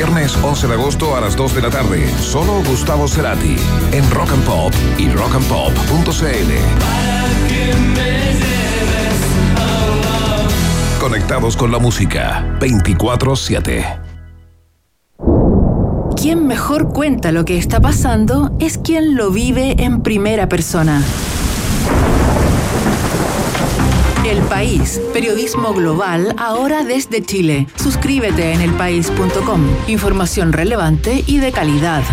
[0.00, 2.08] Viernes 11 de agosto a las 2 de la tarde.
[2.20, 3.54] Solo Gustavo Cerati.
[3.92, 6.52] En Rock and Pop y rockandpop.cl.
[10.98, 12.42] Conectados con la música.
[12.60, 14.00] 24-7.
[16.16, 21.02] Quien mejor cuenta lo que está pasando es quien lo vive en primera persona.
[24.30, 27.66] El País, periodismo global ahora desde Chile.
[27.74, 29.60] Suscríbete en elpaís.com.
[29.88, 32.04] Información relevante y de calidad.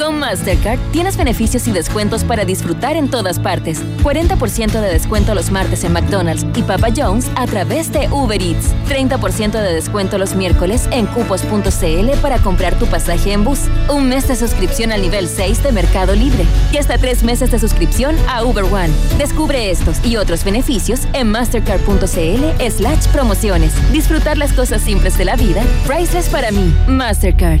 [0.00, 3.82] Con Mastercard tienes beneficios y descuentos para disfrutar en todas partes.
[4.02, 8.74] 40% de descuento los martes en McDonald's y Papa John's a través de Uber Eats.
[8.88, 13.66] 30% de descuento los miércoles en cupos.cl para comprar tu pasaje en bus.
[13.90, 16.46] Un mes de suscripción al nivel 6 de Mercado Libre.
[16.72, 18.94] Y hasta tres meses de suscripción a Uber One.
[19.18, 23.74] Descubre estos y otros beneficios en mastercard.cl slash promociones.
[23.92, 25.62] Disfrutar las cosas simples de la vida.
[25.86, 26.74] Priceless para mí.
[26.86, 27.60] Mastercard.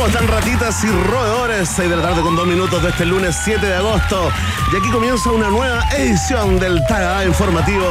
[0.11, 1.69] ¿Cómo están ratitas y roedores?
[1.69, 4.29] 6 de la tarde con dos minutos de este lunes 7 de agosto.
[4.73, 7.85] Y aquí comienza una nueva edición del Taga Informativo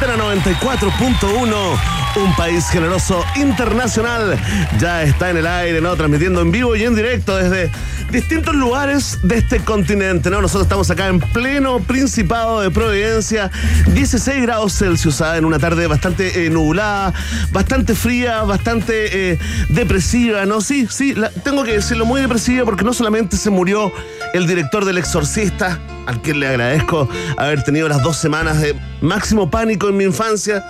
[0.00, 1.78] de la 94.1.
[2.16, 4.38] Un país generoso internacional.
[4.78, 5.96] Ya está en el aire, ¿no?
[5.96, 7.72] Transmitiendo en vivo y en directo desde
[8.12, 10.40] distintos lugares de este continente, ¿no?
[10.40, 13.50] Nosotros estamos acá en pleno Principado de Providencia,
[13.88, 15.36] 16 grados Celsius, ¿ah?
[15.36, 17.12] en una tarde bastante eh, nublada,
[17.50, 19.38] bastante fría, bastante eh,
[19.70, 20.60] depresiva, ¿no?
[20.60, 23.90] Sí, sí, la- tengo que decirlo, muy depresiva porque no solamente se murió
[24.32, 29.50] el director del Exorcista, al que le agradezco haber tenido las dos semanas de máximo
[29.50, 30.64] pánico en mi infancia,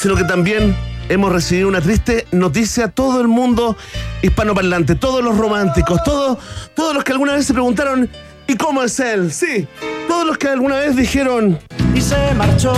[0.00, 0.76] sino que también
[1.08, 2.88] hemos recibido una triste noticia.
[2.88, 3.76] Todo el mundo
[4.22, 6.38] hispanoparlante, todos los románticos, todos,
[6.74, 8.08] todos los que alguna vez se preguntaron,
[8.46, 9.32] ¿y cómo es él?
[9.32, 9.66] Sí,
[10.08, 11.58] todos los que alguna vez dijeron,
[11.94, 12.72] y se marchó.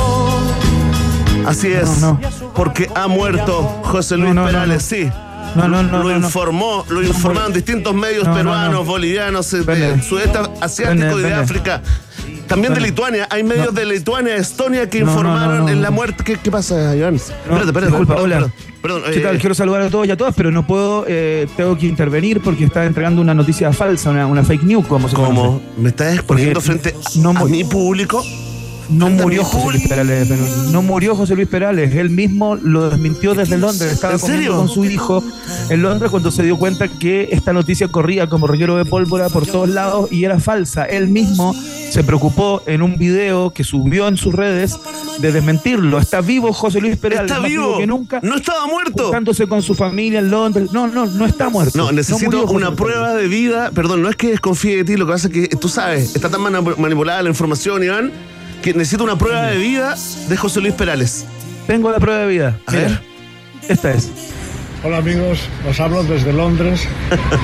[1.47, 2.21] así es, No,
[2.55, 4.97] porque ha muerto José Luis No, no, no, Perales, no.
[4.97, 5.11] sí.
[5.55, 8.85] No, no, no, Lo informó, lo informaron distintos medios No, no, peruanos, no.
[8.85, 11.35] bolivianos, eh, del sudeste asiático y de.
[11.35, 11.83] África.
[12.47, 12.81] También de.
[12.81, 13.27] Lituania.
[13.31, 16.25] Hay medios de Lituania, Estonia que informaron en la muerte.
[16.25, 17.17] ¿Qué, qué pasa, Iván?
[17.17, 17.87] espérate, espérate.
[17.87, 18.37] disculpa, perdón, hola.
[18.37, 19.39] Perdón, perdón, ¿Qué eh, tal?
[19.39, 22.65] Quiero saludar a todos y a todas, pero no puedo, eh, tengo que intervenir porque
[22.65, 25.29] está entregando una noticia falsa, una, una fake news, como se ¿Cómo?
[25.61, 25.65] conoce.
[25.79, 28.25] ¿Me estás exponiendo frente no a mi público?
[28.89, 29.89] No murió José Luis.
[29.89, 30.29] Perales,
[30.73, 34.57] no murió José Luis Perales, él mismo lo desmintió desde Londres, estaba ¿En serio?
[34.57, 35.23] con su hijo
[35.69, 39.47] en Londres cuando se dio cuenta que esta noticia corría como reguero de pólvora por
[39.47, 40.85] todos lados y era falsa.
[40.85, 44.77] Él mismo se preocupó en un video que subió en sus redes
[45.19, 45.99] de desmentirlo.
[45.99, 47.79] Está vivo José Luis Perales, ¿Está más vivo?
[47.79, 48.21] que nunca.
[48.23, 49.05] ¿No estaba muerto?
[49.05, 50.71] juntándose con su familia en Londres.
[50.73, 51.77] No, no, no está muerto.
[51.77, 53.71] No, necesito una prueba de vida.
[53.75, 56.29] Perdón, no es que desconfíe de ti, lo que pasa es que tú sabes, está
[56.31, 58.13] tan mani- manipulada la información, Iván,
[58.63, 59.95] que necesito una prueba de vida
[60.29, 61.27] de José Luis Perales.
[61.67, 62.59] Tengo la prueba de vida.
[62.67, 63.01] A Mira, ver.
[63.69, 64.11] Esta es.
[64.85, 66.87] Hola amigos, os hablo desde Londres,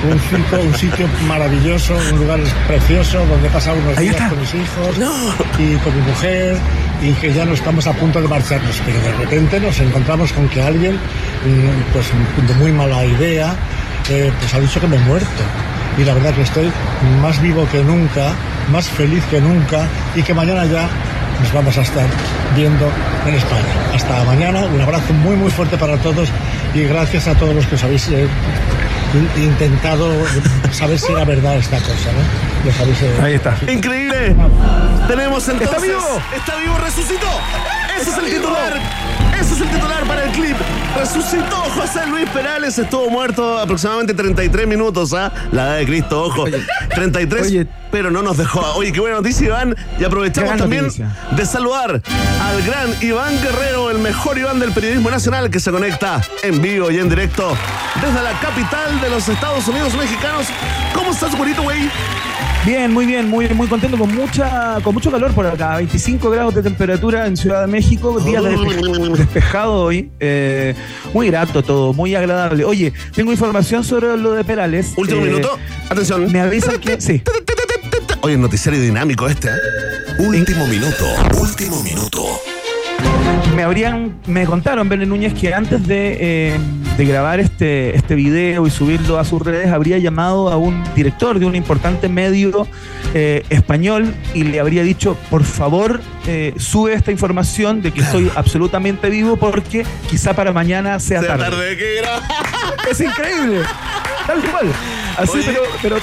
[0.09, 4.29] un sitio, un sitio maravilloso, un lugar precioso donde he pasado unos Ahí días está.
[4.29, 4.95] con mis hijos
[5.59, 6.57] y con mi mujer
[7.01, 10.47] y que ya no estamos a punto de marcharnos, pero de repente nos encontramos con
[10.47, 12.05] que alguien, mm, pues
[12.47, 13.53] de muy mala idea,
[14.09, 15.27] eh, pues ha dicho que me he muerto.
[15.97, 16.71] Y la verdad que estoy
[17.21, 18.33] más vivo que nunca,
[18.71, 20.89] más feliz que nunca y que mañana ya
[21.41, 22.05] nos vamos a estar
[22.55, 22.89] viendo
[23.25, 23.63] en España.
[23.93, 26.29] Hasta mañana, un abrazo muy muy fuerte para todos
[26.73, 28.27] y gracias a todos los que os habéis eh,
[29.37, 30.09] in- intentado
[30.71, 32.09] saber si era verdad esta cosa.
[32.13, 32.83] ¿no?
[32.83, 33.09] avise.
[33.21, 33.55] Ahí está.
[33.71, 34.35] Increíble.
[35.07, 35.71] Tenemos entonces.
[35.75, 36.21] ¡Está vivo!
[36.35, 36.77] ¡Está vivo!
[36.83, 37.27] ¡Resucitó!
[37.99, 38.73] Ese es el titular.
[39.39, 40.55] Ese es el titular para el clip.
[40.97, 42.77] Resucitó José Luis Perales.
[42.77, 45.13] Estuvo muerto aproximadamente 33 minutos.
[45.13, 45.31] ¿ah?
[45.51, 46.45] La edad de Cristo, ojo.
[46.93, 47.67] 33, oye.
[47.91, 48.61] pero no nos dejó.
[48.75, 49.75] Oye, qué buena noticia, Iván.
[49.99, 51.15] Y aprovechamos también noticia.
[51.31, 52.01] de saludar
[52.41, 56.91] al gran Iván Guerrero, el mejor Iván del periodismo nacional, que se conecta en vivo
[56.91, 57.57] y en directo
[58.01, 60.47] desde la capital de los Estados Unidos mexicanos.
[60.93, 61.89] ¿Cómo estás, güerito, güey?
[62.65, 66.55] Bien, muy bien, muy, muy contento con mucha, con mucho calor por acá, 25 grados
[66.55, 70.73] de temperatura en Ciudad de México, día despe- despejado hoy, eh,
[71.13, 72.65] muy grato todo, muy agradable.
[72.65, 74.93] Oye, tengo información sobre lo de Perales.
[74.97, 75.59] Último eh, minuto.
[75.89, 76.31] Atención.
[76.31, 77.21] Me avisan que sí.
[78.21, 79.51] Oye, noticiario dinámico este, ¿eh?
[80.17, 81.05] Último minuto.
[81.39, 82.25] Último minuto.
[83.55, 86.57] Me habrían, me contaron, Bene Núñez, que antes de, eh,
[86.97, 91.39] de grabar este, este video y subirlo a sus redes, habría llamado a un director
[91.39, 92.67] de un importante medio
[93.13, 98.31] eh, español y le habría dicho, por favor, eh, sube esta información de que estoy
[98.35, 101.43] absolutamente vivo porque quizá para mañana sea, Sea tarde.
[101.43, 102.21] tarde que gra-
[102.91, 103.61] Es increíble.
[104.27, 104.67] Tal cual.
[105.17, 105.43] Así, Oye.
[105.47, 105.95] pero, pero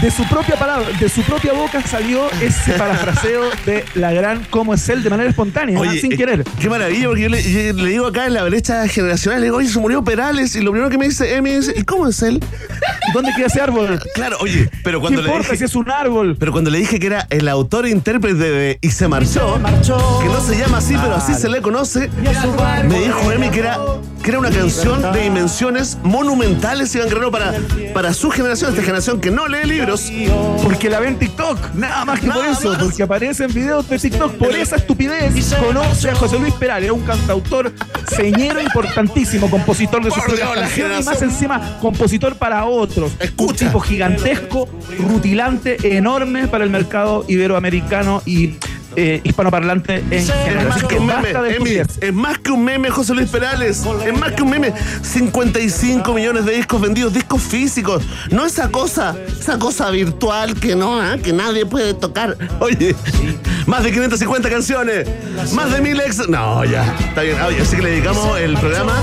[0.00, 4.74] de su propia palabra, de su propia boca salió ese parafraseo de la gran cómo
[4.74, 6.44] es él de manera espontánea, Oye, sin eh, querer.
[6.60, 9.56] Qué maravilla, porque yo le, yo le digo acá en la brecha generacional, le digo,
[9.56, 12.22] oye, se murió Perales, y lo primero que me dice Emi es, ¿y cómo es
[12.22, 12.42] él?
[13.14, 13.98] ¿Dónde queda ese árbol?
[14.14, 16.36] Claro, oye, pero cuando ¿Qué le importa dije, si es un árbol?
[16.38, 19.58] pero cuando le dije que era el autor e intérprete de Y se marchó,
[20.20, 22.10] que no se llama así, pero así se le conoce,
[22.88, 23.78] me dijo Emi que era,
[24.26, 27.54] que era una canción de dimensiones monumentales, Iván Guerrero, para,
[27.94, 30.10] para su generación, esta generación que no lee libros.
[30.64, 32.82] Porque la ven en TikTok, nada más que por eso, más.
[32.82, 35.32] porque aparecen videos de TikTok por esa estupidez.
[35.64, 37.72] Conoce a José Luis Perales, un cantautor
[38.16, 43.12] señero importantísimo, compositor de sus propias canciones y más encima compositor para otros.
[43.20, 43.52] Escucha.
[43.52, 44.68] Un tipo gigantesco,
[45.08, 48.56] rutilante, enorme para el mercado iberoamericano y
[48.96, 50.68] eh, hispanoparlante en Es general.
[50.68, 51.70] más Así que un meme, Emi,
[52.00, 53.84] es más que un meme, José Luis Perales.
[54.04, 54.72] Es más que un meme.
[55.02, 58.02] 55 millones de discos vendidos, discos físicos.
[58.30, 61.16] No esa cosa, esa cosa virtual que no, ¿ah?
[61.22, 62.36] que nadie puede tocar.
[62.60, 62.94] Oye,
[63.66, 65.08] más de 550 canciones,
[65.52, 66.28] más de mil ex.
[66.28, 67.40] No, ya, está bien.
[67.42, 68.94] Oye, así que le dedicamos el programa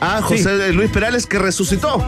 [0.00, 2.04] a José Luis Perales que resucitó.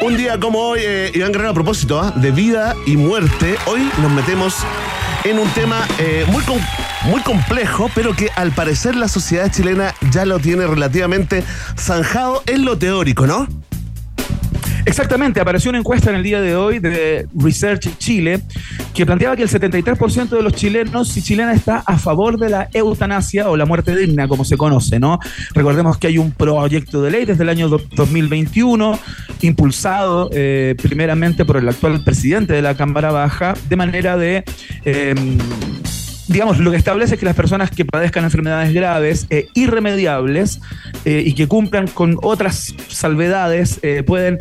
[0.00, 2.12] Un día como hoy, eh, Iván Guerrero, a propósito ¿ah?
[2.16, 4.56] de vida y muerte, hoy nos metemos
[5.24, 6.42] en un tema eh, muy,
[7.06, 11.42] muy complejo, pero que al parecer la sociedad chilena ya lo tiene relativamente
[11.78, 13.48] zanjado en lo teórico, ¿no?
[14.84, 18.42] Exactamente, apareció una encuesta en el día de hoy de Research Chile
[18.94, 22.68] que planteaba que el 73% de los chilenos y chilenas está a favor de la
[22.72, 25.18] eutanasia o la muerte digna, como se conoce, ¿no?
[25.52, 28.98] Recordemos que hay un proyecto de ley desde el año do- 2021
[29.42, 34.44] impulsado eh, primeramente por el actual presidente de la Cámara Baja de manera de...
[34.84, 35.14] eh,
[36.28, 40.58] digamos, lo que establece es que las personas que padezcan enfermedades graves, e irremediables,
[41.04, 44.38] eh, y que cumplan con otras salvedades, eh, pueden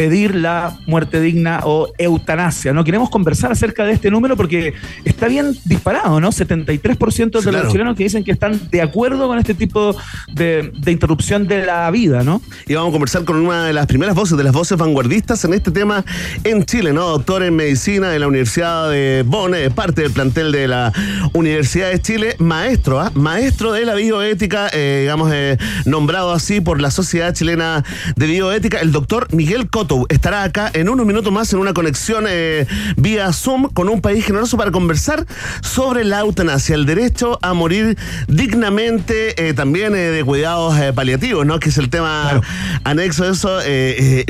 [0.00, 2.72] pedir la muerte digna o eutanasia.
[2.72, 4.72] No queremos conversar acerca de este número porque
[5.04, 6.32] está bien disparado, ¿no?
[6.32, 7.64] 73% de Claro.
[7.64, 9.94] los chilenos que dicen que están de acuerdo con este tipo
[10.32, 12.40] de, de interrupción de la vida, ¿no?
[12.66, 15.52] Y vamos a conversar con una de las primeras voces, de las voces vanguardistas en
[15.52, 16.02] este tema
[16.44, 17.06] en Chile, ¿no?
[17.06, 20.94] Doctor en medicina de la Universidad de Bonn, eh, parte del plantel de la
[21.34, 23.12] Universidad de Chile, maestro, ¿ah?
[23.12, 27.84] Maestro de la bioética, eh, digamos, eh, nombrado así por la Sociedad Chilena
[28.16, 29.68] de Bioética, el doctor Miguel
[30.08, 32.64] Estará acá en unos minutos más en una conexión eh,
[32.96, 35.26] vía Zoom con un país generoso para conversar
[35.62, 41.58] sobre la eutanasia, el derecho a morir dignamente, eh, también eh, de cuidados paliativos, ¿no?
[41.58, 42.40] Que es el tema
[42.84, 43.58] anexo a eso,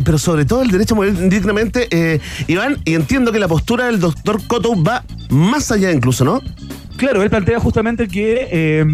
[0.03, 4.01] pero sobre todo el derecho a morir dignamente, Iván, y entiendo que la postura del
[4.01, 6.41] doctor Coto va más allá incluso, ¿no?
[7.01, 8.85] Claro, él plantea justamente que, eh,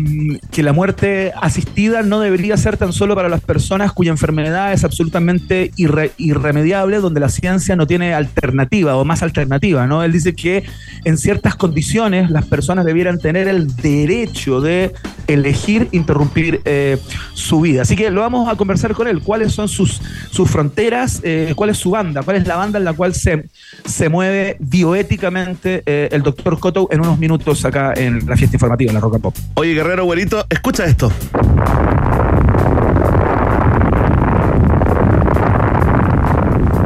[0.53, 4.85] que la muerte asistida no debería ser tan solo para las personas cuya enfermedad es
[4.85, 10.05] absolutamente irre- irremediable, donde la ciencia no tiene alternativa o más alternativa, ¿no?
[10.05, 10.63] Él dice que
[11.05, 14.93] en ciertas condiciones las personas debieran tener el derecho de
[15.27, 16.99] elegir interrumpir eh,
[17.35, 17.83] su vida.
[17.83, 19.21] Así que lo vamos a conversar con él.
[19.21, 21.21] ¿Cuáles son sus, sus fronteras?
[21.25, 22.23] Eh, ¿Cuál es su banda?
[22.23, 23.47] ¿Cuál es la banda en la cual se,
[23.85, 28.91] se mueve bioéticamente eh, el doctor Coto en unos minutos acá en la fiesta informativa,
[28.91, 29.35] en la Roca Pop?
[29.55, 31.11] Oye, Guerrero, güerito, escucha esto.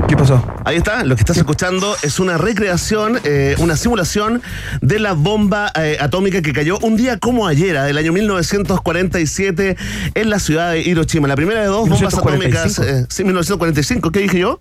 [0.09, 0.43] ¿Qué pasó?
[0.65, 4.43] Ahí está, lo que estás escuchando es una recreación, eh, una simulación
[4.81, 9.77] de la bomba eh, atómica que cayó un día como ayer, ah, del año 1947,
[10.15, 11.29] en la ciudad de Hiroshima.
[11.29, 12.83] La primera de dos bombas 1945.
[12.83, 13.03] atómicas.
[13.03, 14.61] eh, sí, 1945, ¿qué dije yo?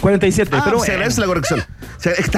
[0.00, 1.62] 47, Ah, pero se agradece la corrección.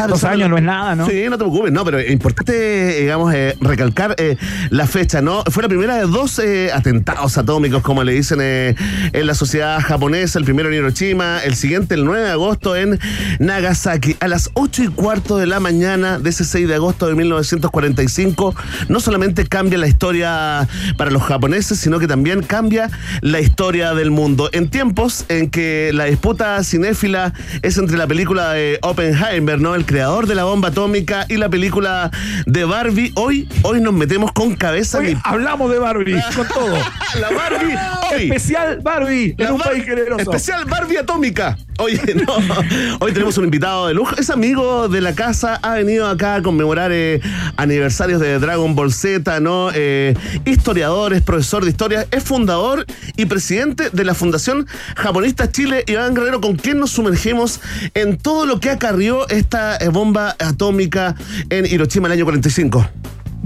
[0.08, 1.06] Dos años no es nada, ¿no?
[1.08, 4.36] Sí, no te preocupes, no, pero es importante, digamos, eh, recalcar eh,
[4.70, 5.42] la fecha, ¿no?
[5.50, 8.74] Fue la primera de dos eh, atentados atómicos, como le dicen eh,
[9.12, 12.98] en la sociedad japonesa, el primero en Hiroshima, el siguiente el 9 de agosto en
[13.40, 14.16] Nagasaki.
[14.20, 18.54] A las 8 y cuarto de la mañana de ese 6 de agosto de 1945,
[18.88, 24.10] no solamente cambia la historia para los japoneses, sino que también cambia la historia del
[24.10, 24.48] mundo.
[24.52, 29.74] En tiempos en que la disputa cinéfila es entre la película de Oppenheimer, ¿no?
[29.74, 32.10] El creador de la bomba atómica y la película
[32.46, 36.76] de Barbie, hoy, hoy nos metemos con cabeza Hoy ni- hablamos de Barbie, con todo.
[37.20, 37.74] la Barbie
[38.12, 38.22] hoy.
[38.24, 40.20] Especial Barbie La en un Bar- país generoso.
[40.20, 41.56] Especial Barbie Atómica.
[41.80, 42.34] Oye, no.
[42.98, 44.16] Hoy tenemos un invitado de lujo.
[44.16, 45.60] Es amigo de la casa.
[45.62, 47.20] Ha venido acá a conmemorar eh,
[47.56, 49.70] aniversarios de Dragon Ball Z, ¿no?
[49.72, 50.14] Eh,
[50.44, 52.84] historiador, es profesor de historia, es fundador
[53.16, 55.84] y presidente de la Fundación Japonista Chile.
[55.86, 57.37] Iván Guerrero, con quien nos sumergimos
[57.94, 61.14] en todo lo que acarrió esta eh, bomba atómica
[61.50, 62.86] en Hiroshima el año 45.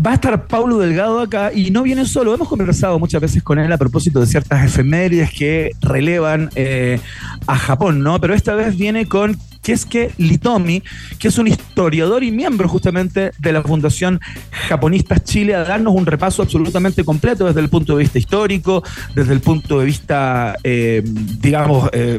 [0.04, 2.34] Va a estar Paulo Delgado acá y no viene solo.
[2.34, 6.98] Hemos conversado muchas veces con él a propósito de ciertas efemérides que relevan eh,
[7.46, 8.18] a Japón, ¿no?
[8.20, 10.82] Pero esta vez viene con Keisuke Litomi,
[11.18, 14.20] que es un historiador y miembro justamente de la Fundación
[14.68, 18.82] Japonistas Chile, a darnos un repaso absolutamente completo desde el punto de vista histórico,
[19.14, 22.18] desde el punto de vista, eh, digamos, eh,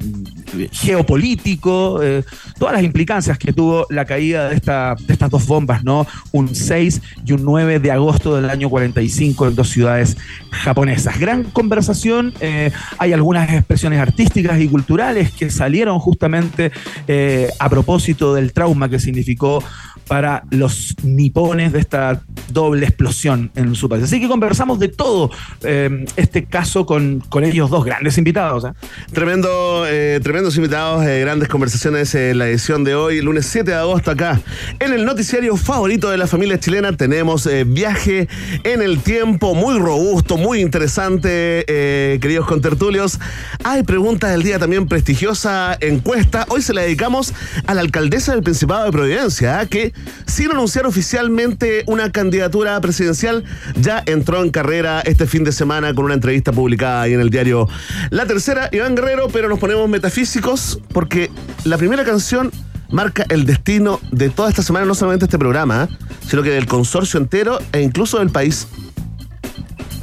[0.72, 2.24] geopolítico, eh,
[2.60, 6.06] todas las implicancias que tuvo la caída de, esta, de estas dos bombas, ¿no?
[6.32, 10.16] Un 6 y un 9 de agosto del año 45 en dos ciudades
[10.52, 11.20] japonesas.
[11.20, 12.34] Gran conversación,
[12.98, 16.72] hay algunas expresiones artísticas y culturales que salieron justamente
[17.60, 19.64] a propósito del trauma que significó
[20.08, 24.04] para los nipones de esta doble explosión en su país.
[24.04, 25.32] Así que conversamos de todo
[25.64, 28.66] eh, este caso con, con ellos dos grandes invitados.
[28.66, 28.74] ¿eh?
[29.12, 34.12] Tremendo, eh, tremendos invitados, grandes conversaciones en la edición de hoy, lunes 7 de agosto
[34.12, 34.42] acá.
[34.80, 38.28] En el noticiario favorito de la familia chilena tenemos viaje
[38.64, 41.64] en el tiempo, muy robusto, muy interesante,
[42.22, 43.20] queridos contertulios.
[43.64, 46.46] Hay preguntas del día también, prestigiosa encuesta.
[46.50, 47.23] Hoy se la dedicamos
[47.68, 49.66] a la alcaldesa del Principado de Providencia, ¿ah?
[49.66, 49.94] que
[50.26, 53.44] sin anunciar oficialmente una candidatura presidencial,
[53.80, 57.30] ya entró en carrera este fin de semana con una entrevista publicada ahí en el
[57.30, 57.70] diario
[58.10, 61.30] La Tercera, Iván Guerrero, pero nos ponemos metafísicos porque
[61.64, 62.52] la primera canción
[62.90, 65.96] marca el destino de toda esta semana, no solamente este programa, ¿eh?
[66.28, 68.68] sino que del consorcio entero e incluso del país.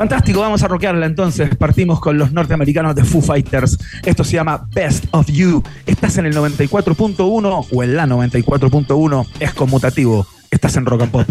[0.01, 1.55] Fantástico, vamos a rockearla entonces.
[1.57, 3.77] Partimos con los norteamericanos de Foo Fighters.
[4.03, 5.63] Esto se llama Best of You.
[5.85, 9.27] Estás en el 94.1 o en la 94.1.
[9.41, 10.27] Es conmutativo.
[10.51, 11.29] Estás en Rock and Pop.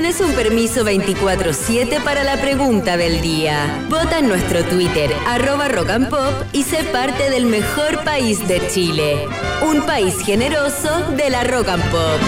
[0.00, 3.84] Tienes un permiso 24-7 para la pregunta del día.
[3.90, 8.66] Vota en nuestro Twitter, arroba Rock and Pop, y sé parte del mejor país de
[8.68, 9.28] Chile.
[9.60, 12.18] Un país generoso de la Rock and Pop.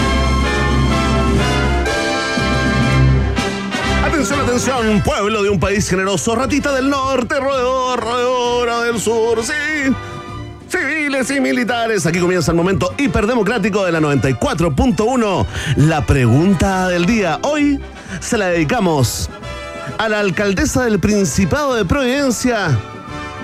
[4.05, 9.72] Atención, atención, pueblo de un país generoso, ratita del norte, roedor, roedora del sur, sí.
[11.13, 15.45] Civiles y militares, aquí comienza el momento hiperdemocrático de la 94.1.
[15.75, 17.37] La pregunta del día.
[17.43, 17.79] Hoy
[18.19, 19.29] se la dedicamos
[19.99, 22.75] a la alcaldesa del Principado de Providencia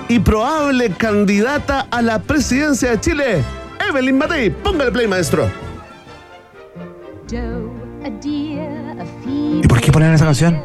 [0.08, 3.44] y probable candidata a la presidencia de Chile,
[3.88, 4.50] Evelyn Matei.
[4.50, 5.48] Póngale play, maestro.
[9.62, 10.60] ¿Y por qué poner esa canción?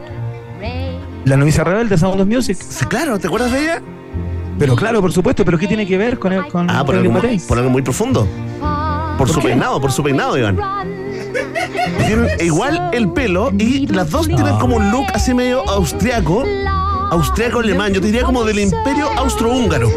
[1.26, 2.58] La novicia rebelde, Sound of Music.
[2.90, 3.82] Claro, ¿te acuerdas de ella?
[4.58, 7.12] Pero claro, por supuesto, pero ¿qué tiene que ver con, el, con Ah, por algo,
[7.12, 8.28] muy, por algo muy profundo.
[9.18, 9.48] Por, su qué?
[9.50, 10.58] peinado, por su peinado, Iván.
[12.06, 16.44] Tienen igual el pelo y las dos tienen como un look así medio austriaco,
[17.12, 19.90] austriaco alemán, yo te diría como del imperio austrohúngaro.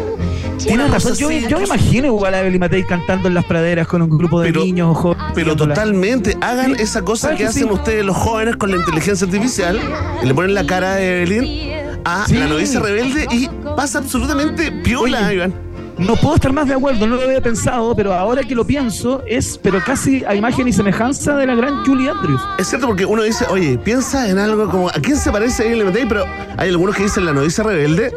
[0.57, 1.15] Tienes razón.
[1.15, 4.41] Yo, yo me imagino igual a Evelyn Matei cantando en las praderas con un grupo
[4.41, 5.23] de Pero- niños jóvenes.
[5.33, 9.25] Pero totalmente, hagan esa cosa ¿sabes que que hacen ustedes los jóvenes con la inteligencia
[9.25, 9.79] artificial
[10.21, 12.35] y le ponen la cara de Evelyn a Sí.
[12.35, 15.35] la novicia rebelde y pasa absolutamente piola, Oye.
[15.35, 15.53] Iván.
[15.97, 19.21] No puedo estar más de acuerdo, no lo había pensado, pero ahora que lo pienso,
[19.27, 22.41] es pero casi a imagen y semejanza de la gran Julie Andrews.
[22.57, 26.05] Es cierto porque uno dice, oye, piensa en algo como, ¿a quién se parece Matei?
[26.07, 26.23] Pero
[26.55, 28.13] hay algunos que dicen la novicia rebelde,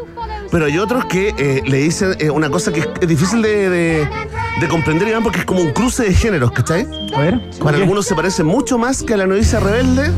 [0.49, 3.69] pero hay otros que eh, le dicen eh, una cosa que es, es difícil de,
[3.69, 4.09] de-
[4.61, 6.87] de comprender, Iván, porque es como un cruce de géneros, ¿cachai?
[7.13, 7.41] A ver.
[7.51, 10.09] ¿cómo Para algunos se parece mucho más que a la novicia rebelde.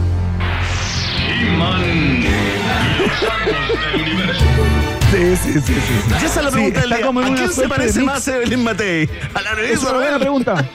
[5.12, 5.74] Sí, sí, sí, sí.
[5.76, 6.14] sí.
[6.22, 7.06] Y esa es la Sí, pregunta del está día.
[7.06, 9.10] como en ¿A una quién se suerte parece más Evelyn Matei?
[9.34, 10.66] ¿A la Es una buena pregunta.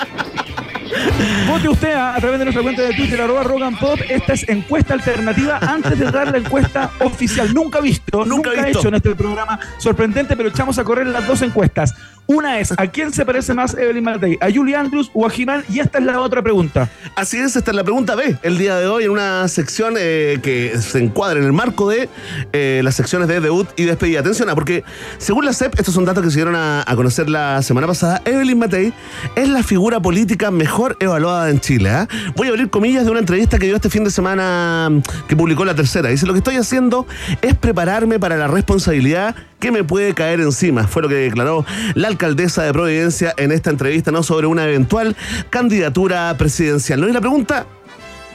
[1.46, 4.00] Vote usted a, a través de nuestra cuenta de Twitter, arroba Rock and Pop.
[4.08, 7.52] Esta es encuesta alternativa antes de dar la encuesta oficial.
[7.54, 8.78] Nunca visto, Nunca nunca, visto.
[8.80, 9.58] hecho en este programa.
[9.78, 11.94] Sorprendente, pero echamos a correr las dos encuestas.
[12.30, 14.38] Una es, ¿a quién se parece más Evelyn Matei?
[14.40, 15.64] ¿A Julie Andrews o a Jimán?
[15.68, 16.88] Y esta es la otra pregunta.
[17.16, 20.38] Así es, esta es la pregunta B el día de hoy en una sección eh,
[20.40, 22.08] que se encuadra en el marco de
[22.52, 24.20] eh, las secciones de debut y despedida.
[24.20, 24.84] Atención, ah, porque
[25.18, 28.60] según la CEP, estos son datos que se dieron a, conocer la semana pasada, Evelyn
[28.60, 28.92] Matei
[29.34, 31.90] es la figura política mejor evaluada en Chile.
[31.90, 32.06] ¿ah?
[32.36, 35.34] Voy a abrir comillas de una entrevista que dio este fin de semana mm, que
[35.34, 36.10] publicó la tercera.
[36.10, 37.08] Dice, lo que estoy haciendo
[37.42, 40.88] es prepararme para la responsabilidad que me puede caer encima.
[40.88, 44.22] Fue lo que declaró la alcaldesa de Providencia en esta entrevista, ¿no?
[44.22, 45.16] Sobre una eventual
[45.50, 47.00] candidatura presidencial.
[47.00, 47.08] ¿No?
[47.08, 47.66] Y la pregunta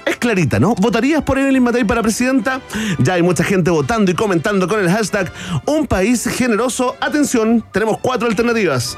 [0.05, 0.75] es clarita, ¿no?
[0.75, 2.61] ¿Votarías por Evelyn Matei para presidenta?
[2.99, 5.31] Ya hay mucha gente votando y comentando con el hashtag
[5.65, 6.95] Un país generoso.
[7.01, 8.97] Atención, tenemos cuatro alternativas.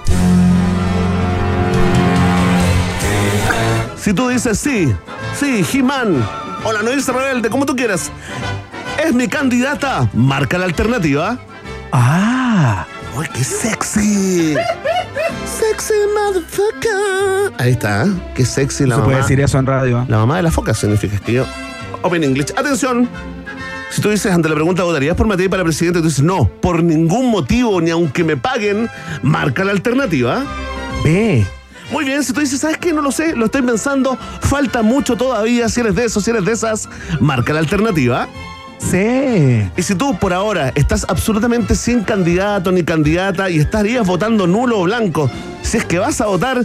[3.98, 4.94] Si tú dices sí,
[5.38, 6.26] sí, He-Man
[6.63, 8.12] o la novicia rebelde, como tú quieras,
[9.04, 11.40] es mi candidata, marca la alternativa.
[11.91, 12.86] Ah,
[13.17, 14.56] ¡Uy, qué sexy!
[15.45, 17.54] ¡Sexy motherfucker!
[17.58, 18.10] Ahí está, ¿eh?
[18.36, 19.06] qué sexy la se mamá.
[19.06, 20.02] puede decir eso en radio.
[20.02, 20.06] ¿eh?
[20.08, 21.45] La mamá de la foca significa que yo.
[22.04, 22.52] Open English.
[22.56, 23.10] Atención.
[23.89, 26.00] Si tú dices ante la pregunta, ¿votarías por Matei para presidente?
[26.00, 28.89] Tú dices, no, por ningún motivo, ni aunque me paguen,
[29.23, 30.43] marca la alternativa.
[31.04, 31.45] Ve.
[31.89, 32.91] Muy bien, si tú dices, ¿sabes qué?
[32.91, 36.43] No lo sé, lo estoy pensando, falta mucho todavía, si eres de esos, si eres
[36.43, 36.89] de esas,
[37.21, 38.28] marca la alternativa.
[38.78, 39.70] Sí.
[39.76, 44.80] Y si tú por ahora estás absolutamente sin candidato ni candidata y estarías votando nulo
[44.80, 45.30] o blanco,
[45.62, 46.63] si es que vas a votar,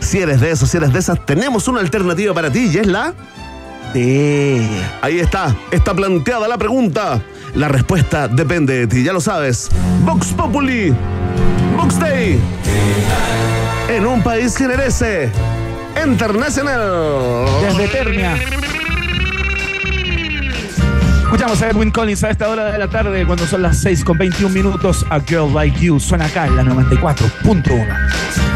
[0.00, 2.86] si eres de esos, si eres de esas, tenemos una alternativa para ti y es
[2.86, 3.14] la...
[3.92, 4.68] Sí.
[5.02, 7.22] Ahí está, está planteada la pregunta.
[7.54, 9.68] La respuesta depende de ti, ya lo sabes.
[10.04, 10.92] Vox Populi,
[11.76, 12.40] Vox Day.
[13.88, 15.30] En un país que merece.
[16.04, 17.46] Internacional.
[17.62, 18.36] Desde Eternia.
[21.34, 24.16] Escuchamos a Edwin Collins a esta hora de la tarde, cuando son las 6 con
[24.16, 25.04] 21 minutos.
[25.10, 28.53] A Girl Like You suena acá en la 94.1.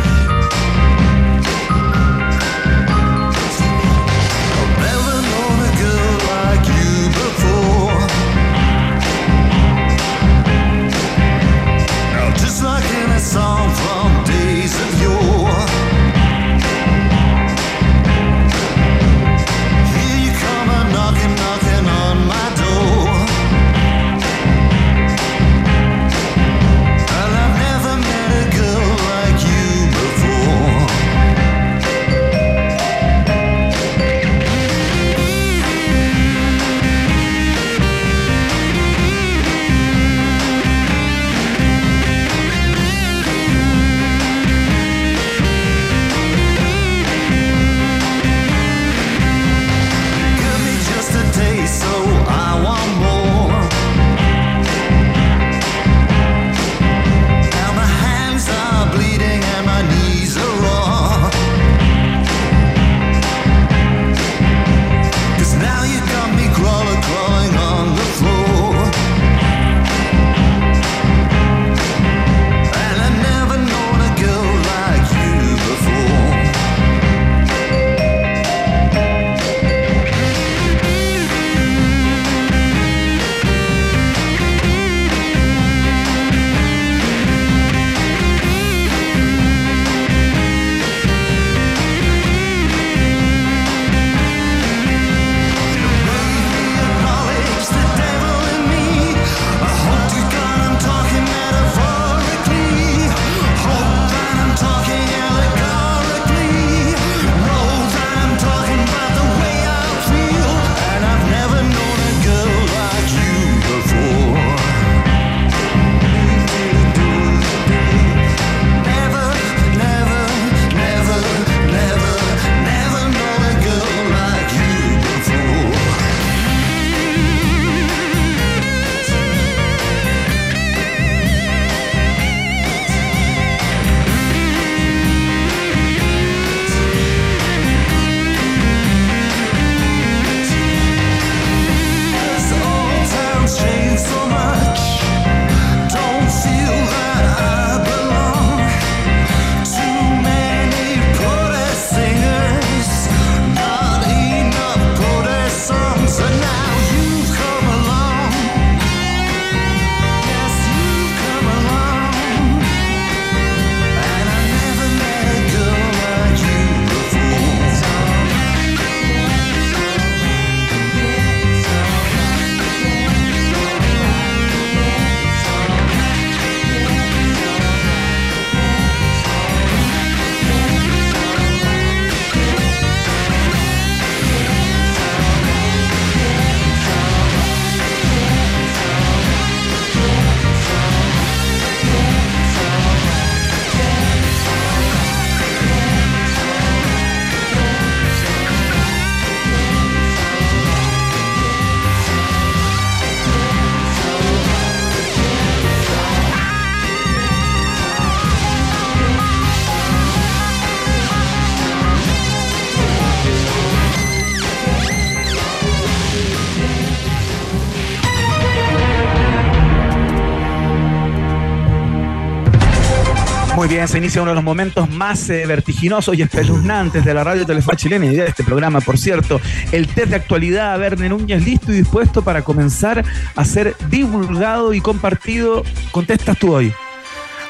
[223.69, 227.23] Muy bien, se inicia uno de los momentos más eh, vertiginosos y espeluznantes de la
[227.23, 229.43] radio telefónica chilena y de este programa, por cierto.
[229.73, 233.05] El test de actualidad, Verne Núñez, listo y dispuesto para comenzar
[233.37, 235.65] a ser divulgado y compartido.
[235.91, 236.73] Contestas tú hoy.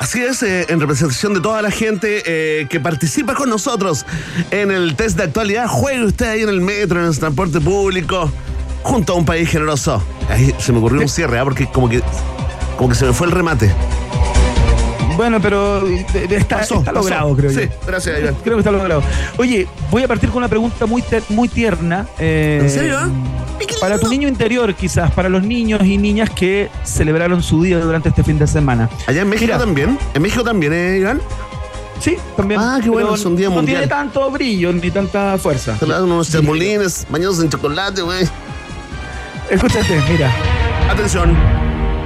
[0.00, 4.04] Así es, eh, en representación de toda la gente eh, que participa con nosotros
[4.50, 8.28] en el test de actualidad, juegue usted ahí en el metro, en el transporte público,
[8.82, 10.02] junto a un país generoso.
[10.28, 11.44] Ahí se me ocurrió un cierre, ¿ah?
[11.44, 12.02] porque como que,
[12.76, 13.72] como que se me fue el remate.
[15.18, 17.02] Bueno, pero de- de- está, Pasó, está pasó.
[17.08, 17.60] logrado, creo yo.
[17.60, 18.36] Sí, gracias, Iván.
[18.44, 19.02] Creo que está logrado.
[19.36, 22.06] Oye, voy a partir con una pregunta muy, muy tierna.
[22.20, 22.98] eh, ¿En serio?
[23.80, 28.10] Para tu niño interior, quizás, para los niños y niñas que celebraron su día durante
[28.10, 28.88] este fin de semana.
[29.08, 29.58] Allá en México Mira.
[29.58, 29.98] también.
[30.14, 31.20] En México también, ¿eh, Iván?
[32.00, 32.60] Sí, también.
[32.60, 33.78] Ah, qué bueno, es un día no mundial.
[33.78, 35.76] tiene tanto brillo ni tanta fuerza.
[35.80, 36.30] Dan unos
[37.10, 38.24] bañados en chocolate, güey.
[39.50, 40.30] Escúchate, mira.
[40.88, 41.36] Atención.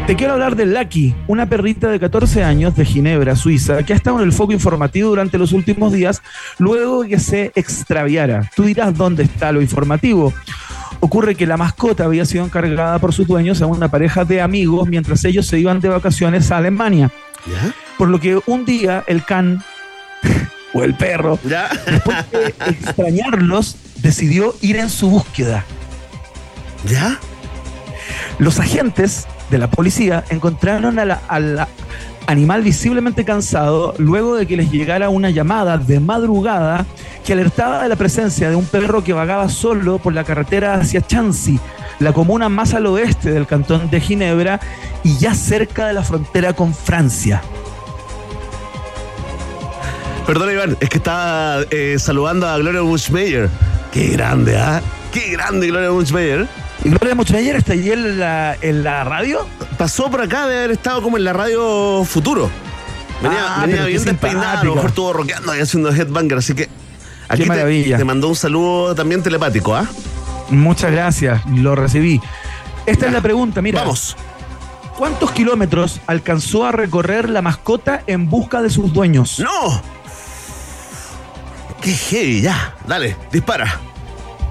[0.07, 3.97] Te quiero hablar de Lucky, una perrita de 14 años de Ginebra, Suiza, que ha
[3.97, 6.23] estado en el foco informativo durante los últimos días
[6.59, 8.51] luego de que se extraviara.
[8.57, 10.35] Tú dirás dónde está lo informativo.
[10.99, 14.88] Ocurre que la mascota había sido encargada por sus dueños a una pareja de amigos
[14.88, 17.12] mientras ellos se iban de vacaciones a Alemania.
[17.47, 17.73] ¿Ya?
[17.97, 19.62] Por lo que un día el can
[20.75, 21.71] o el perro, ¿Ya?
[21.87, 25.65] después de extrañarlos, decidió ir en su búsqueda.
[26.87, 27.19] ¿Ya?
[28.38, 31.69] Los agentes de la policía encontraron a al
[32.27, 36.87] animal visiblemente cansado luego de que les llegara una llamada de madrugada
[37.25, 41.07] que alertaba de la presencia de un perro que vagaba solo por la carretera hacia
[41.07, 41.61] Chancy,
[42.01, 44.59] la comuna más al oeste del cantón de Ginebra
[45.05, 47.43] y ya cerca de la frontera con Francia.
[50.27, 53.51] Perdona, Iván, es que estaba eh, saludando a Gloria Bushmeyer.
[53.93, 54.81] Qué grande, ¿ah?
[55.12, 56.49] Qué grande Gloria Bushmeyer.
[56.85, 59.47] ¿Y Gloria Muchayer está allí en la, en la radio?
[59.79, 62.51] Pasó por acá de haber estado como en la radio Futuro.
[63.23, 66.38] Venía, Ah, venía pero qué bien despeinada, a lo mejor estuvo rockeando y haciendo headbanger,
[66.38, 66.68] así que
[67.29, 67.97] aquí te, maravilla.
[67.99, 69.87] te mandó un saludo también telepático, ¿ah?
[70.51, 72.21] Muchas gracias, lo recibí.
[72.85, 73.81] Esta es la pregunta, mira.
[73.81, 74.16] Vamos.
[74.99, 79.38] ¿Cuántos kilómetros alcanzó a recorrer la mascota en busca de sus dueños?
[79.38, 79.81] ¡No!
[81.81, 82.40] ¡Qué heavy!
[82.42, 83.81] Ya, dale, dispara.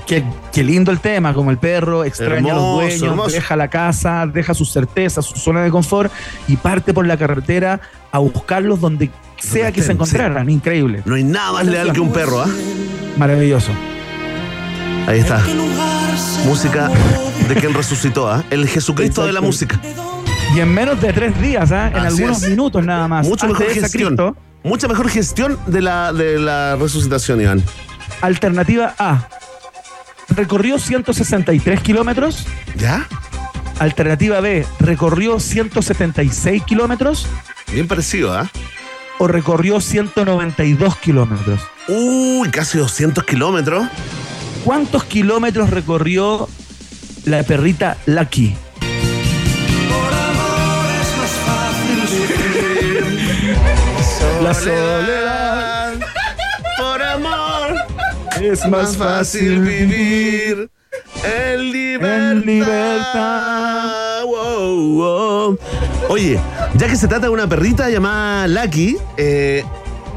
[0.08, 3.32] Qué, qué lindo el tema, como el perro extraña a los dueños, hermoso.
[3.36, 6.12] deja la casa, deja sus certezas, su zona de confort
[6.48, 7.80] y parte por la carretera
[8.12, 9.10] a buscarlos donde
[9.40, 10.50] sea que se encontraran.
[10.50, 12.48] Increíble, No hay nada más leal que un perro, ¿ah?
[13.18, 13.72] maravilloso.
[15.08, 15.42] Ahí está.
[16.46, 16.90] Música
[17.48, 18.44] de quien resucitó, ¿ah?
[18.50, 19.80] El Jesucristo de la música.
[20.56, 21.88] Y en menos de tres días, ¿ah?
[21.90, 22.50] en Así algunos es.
[22.50, 23.26] minutos nada más.
[23.28, 24.16] Mucho Antes mejor gestión.
[24.16, 27.64] Cristo, Mucha mejor gestión de la, de la resucitación, Iván.
[28.22, 29.28] alternativa A.
[30.36, 32.46] Recorrió 163 kilómetros.
[32.78, 33.08] ¿Ya?
[33.80, 34.66] Alternativa B.
[34.80, 37.28] Recorrió 176 kilómetros.
[37.72, 38.50] Bien parecido, ¿ah?
[39.20, 41.62] O recorrió 192 kilómetros.
[41.88, 43.88] Uy, casi 200 kilómetros.
[44.64, 46.48] ¿Cuántos kilómetros recorrió
[47.26, 48.56] la perrita Lucky?
[54.42, 55.41] La soledad
[58.52, 60.70] es Más fácil vivir
[61.24, 62.32] en libertad.
[62.32, 64.24] En libertad.
[64.26, 65.60] Wow, wow.
[66.10, 66.40] Oye,
[66.76, 69.64] ya que se trata de una perrita llamada Lucky, eh,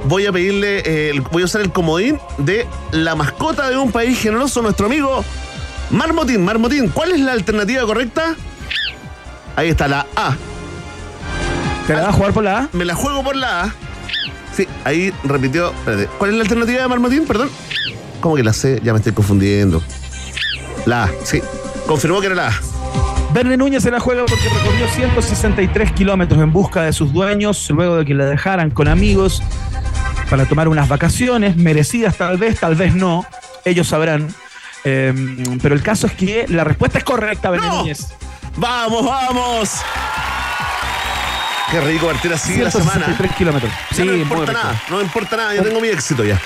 [0.05, 4.19] voy a pedirle, eh, voy a usar el comodín de la mascota de un país
[4.19, 5.25] generoso, nuestro amigo
[5.91, 6.45] Marmotín.
[6.45, 8.35] Marmotín, ¿cuál es la alternativa correcta?
[9.55, 10.37] Ahí está la A.
[11.87, 12.69] ¿Te la vas a jugar por la A?
[12.73, 13.75] Me la juego por la A.
[14.53, 15.71] Sí, ahí repitió.
[15.71, 17.27] espérate, ¿Cuál es la alternativa de Marmotín?
[17.27, 17.51] Perdón.
[18.25, 18.81] ¿Cómo que la C?
[18.83, 19.83] Ya me estoy confundiendo.
[20.87, 21.43] La A, sí.
[21.87, 22.61] Confirmó que era la A.
[23.35, 27.97] Verne Núñez se la juega porque recorrió 163 kilómetros en busca de sus dueños luego
[27.97, 29.43] de que la dejaran con amigos
[30.31, 33.27] para tomar unas vacaciones, merecidas tal vez, tal vez no,
[33.63, 34.35] ellos sabrán.
[34.85, 35.13] Eh,
[35.61, 37.77] pero el caso es que la respuesta es correcta, Verne ¡No!
[37.81, 38.07] Núñez.
[38.57, 39.71] ¡Vamos, vamos!
[41.71, 43.05] Qué rico partir así la semana.
[43.05, 43.71] 163 kilómetros.
[43.91, 46.41] Ya Sí, no importa nada, no me importa nada, ya tengo mi éxito ya.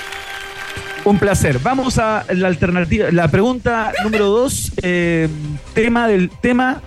[1.09, 1.59] Un placer.
[1.63, 5.29] Vamos a la alternativa, la pregunta número dos, eh,
[5.75, 6.83] tema del tema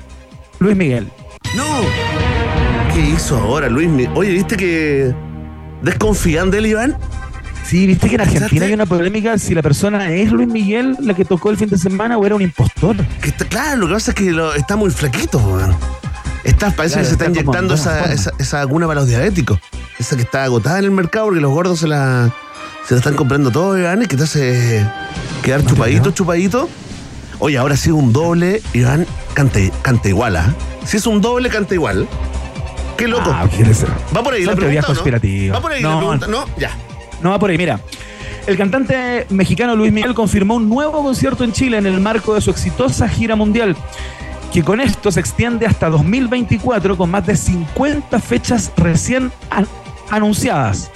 [0.59, 1.07] Luis Miguel.
[1.55, 1.65] No.
[2.93, 3.89] ¿Qué hizo ahora Luis?
[3.89, 5.13] Mi- Oye, ¿viste que
[5.81, 6.97] desconfían de él, Iván?
[7.65, 11.13] Sí, viste que en Argentina hay una polémica si la persona es Luis Miguel la
[11.13, 12.95] que tocó el fin de semana o era un impostor.
[13.21, 15.75] Que está, claro, lo que pasa es que lo- está muy flaquito, weón.
[16.43, 19.59] Está, parece Claro, que se está, inyectando esa, esa, esa vacuna para los diabéticos.
[19.99, 22.31] Esa que está agotada en el mercado porque los gordos se la,
[22.87, 24.85] se la están comprando todo, Iván, y que te hace
[25.43, 26.69] quedar chupadito, chupadito.
[27.39, 30.53] Oye, ahora sí un doble, Iván, canta, canta igual, ¿ah?
[30.85, 32.07] Si es un doble, canta igual.
[32.97, 33.31] Qué loco.
[33.33, 33.47] Ah.
[34.15, 34.87] ¿Va por ahí Son la pregunta?
[35.49, 35.55] no?
[35.55, 36.27] ¿Va por ahí No, la pregunta?
[36.27, 36.71] No, ya.
[37.21, 37.79] No va por ahí, mira.
[38.47, 42.41] El cantante mexicano Luis Miguel confirmó un nuevo concierto en Chile en el marco de
[42.41, 43.75] su exitosa gira mundial,
[44.51, 49.67] que con esto se extiende hasta 2024 con más de 50 fechas recién an-
[50.09, 50.89] anunciadas.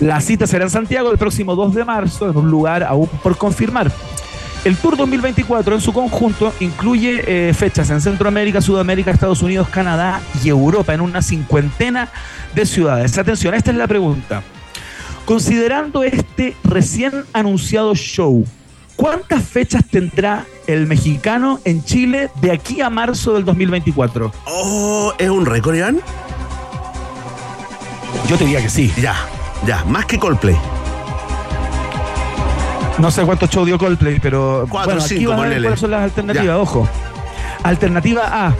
[0.00, 3.36] La cita será en Santiago el próximo 2 de marzo, en un lugar aún por
[3.36, 3.90] confirmar.
[4.64, 10.20] El Tour 2024 en su conjunto incluye eh, fechas en Centroamérica, Sudamérica, Estados Unidos, Canadá
[10.42, 12.08] y Europa en una cincuentena
[12.54, 13.16] de ciudades.
[13.18, 14.42] Atención, esta es la pregunta.
[15.24, 18.44] Considerando este recién anunciado show,
[18.96, 24.32] ¿cuántas fechas tendrá el mexicano en Chile de aquí a marzo del 2024?
[24.46, 26.00] Oh, ¿es un récord, Iván?
[28.28, 28.92] Yo te diría que sí.
[29.00, 29.14] Ya,
[29.66, 29.84] ya.
[29.84, 30.56] Más que Coldplay.
[32.98, 35.66] No sé cuántos shows dio Coldplay, pero Cuatro, bueno, aquí cinco, van a ver ponele.
[35.66, 36.58] cuáles son las alternativas, Ya.
[36.58, 36.88] ojo.
[37.62, 38.54] Alternativa A.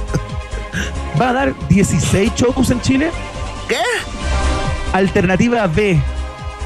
[1.20, 3.10] ¿Va a dar 16 shows en Chile?
[3.68, 3.76] ¿Qué?
[4.92, 6.00] Alternativa B.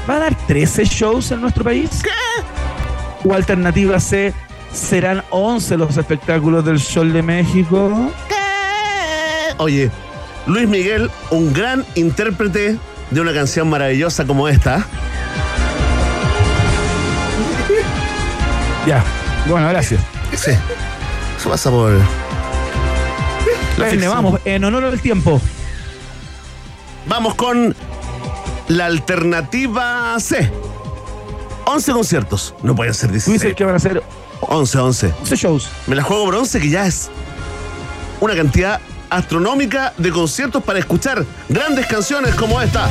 [0.07, 1.89] ¿Va a dar 13 shows en nuestro país?
[2.03, 2.09] ¿Qué?
[3.27, 4.33] O alternativa C.
[4.71, 8.11] ¿Serán 11 los espectáculos del Sol de México?
[8.27, 9.55] ¿Qué?
[9.57, 9.89] Oye,
[10.45, 12.77] Luis Miguel, un gran intérprete
[13.13, 14.85] de una canción maravillosa como esta.
[18.87, 19.03] Ya.
[19.47, 20.01] Bueno, gracias.
[20.35, 20.51] Sí.
[21.37, 21.99] Eso pasa por.
[23.77, 24.13] Ficción.
[24.13, 25.41] vamos, en honor al tiempo.
[27.07, 27.75] Vamos con
[28.67, 30.49] la alternativa C.
[31.65, 32.55] 11 conciertos.
[32.63, 33.55] No pueden ser Tú dices 16.
[33.55, 34.03] que van a ser
[34.41, 35.13] 11, 11.
[35.21, 35.69] 11 shows.
[35.87, 37.09] Me la juego por 11, que ya es
[38.21, 38.79] una cantidad
[39.15, 42.89] astronómica de conciertos para escuchar grandes canciones como esta.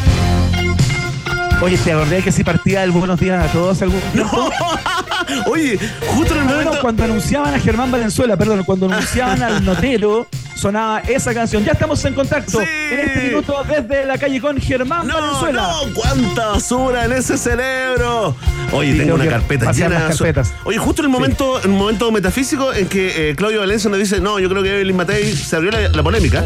[1.61, 4.51] Oye, ¿te acordás que si partía el Buenos Días a todos algún tiempo?
[5.51, 6.75] Oye, justo en el no, momento.
[6.75, 11.65] no, cuando anunciaban a Germán Valenzuela, perdón, cuando anunciaban al notero, sonaba esa canción.
[11.65, 12.67] Ya estamos en contacto Sí.
[12.93, 15.63] en este minuto desde la calle con Germán No, Valenzuela.
[15.63, 18.37] no, cuánta basura en ese cerebro.
[18.73, 20.53] Oye, Sí, tengo una carpeta llena de carpetas.
[20.65, 23.99] Oye, justo en el momento, en un momento metafísico en que eh, Claudio Valencia nos
[23.99, 26.45] dice, no, yo creo que Evelyn Matei se abrió la, la polémica.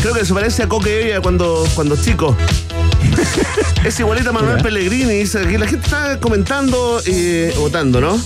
[0.00, 2.36] Creo que se parece a Coque Evia cuando, cuando chico.
[3.84, 4.62] es igualita a Manuel.
[4.62, 5.14] Pellegrini.
[5.14, 8.20] Dice que la gente está comentando y votando, ¿no?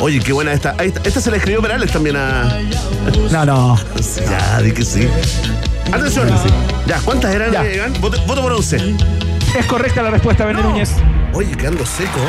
[0.00, 0.74] Oye, qué buena esta.
[0.78, 2.58] Esta se la escribió Perales también a.
[3.30, 3.78] No, no.
[4.28, 5.08] Ya, di que sí.
[5.92, 6.28] Atención.
[6.86, 7.52] Ya, ¿cuántas eran?
[7.52, 7.64] Ya.
[7.64, 7.92] eh?
[8.00, 8.96] Voto, voto por 11.
[9.58, 10.90] Es correcta la respuesta, Bené Núñez.
[11.32, 12.20] Oye, quedando seco.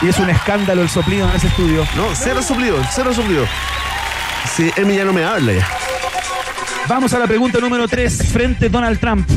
[0.00, 1.86] Y es un escándalo el soplido en ese estudio.
[1.96, 3.46] No, cero suplido, cero suplido.
[4.56, 5.68] Sí, Emi ya no me habla ya.
[6.88, 9.28] Vamos a la pregunta número 3, frente Donald Trump.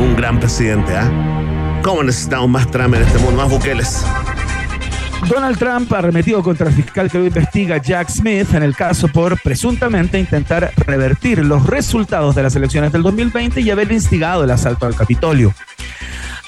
[0.00, 1.80] Un gran presidente, ¿ah?
[1.82, 4.02] ¿Cómo necesitamos más trama en este mundo, más buqueles?
[5.28, 9.38] Donald Trump arremetió contra el fiscal que lo investiga, Jack Smith, en el caso por
[9.42, 14.86] presuntamente intentar revertir los resultados de las elecciones del 2020 y haber instigado el asalto
[14.86, 15.54] al Capitolio.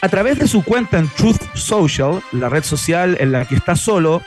[0.00, 3.76] A través de su cuenta en Truth Social, la red social en la que está
[3.76, 4.22] solo,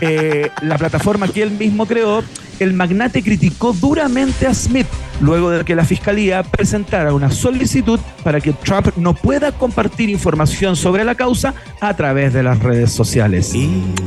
[0.00, 2.22] eh, la plataforma que él mismo creó,
[2.58, 4.86] el magnate criticó duramente a Smith
[5.20, 10.76] luego de que la fiscalía presentara una solicitud para que Trump no pueda compartir información
[10.76, 13.52] sobre la causa a través de las redes sociales.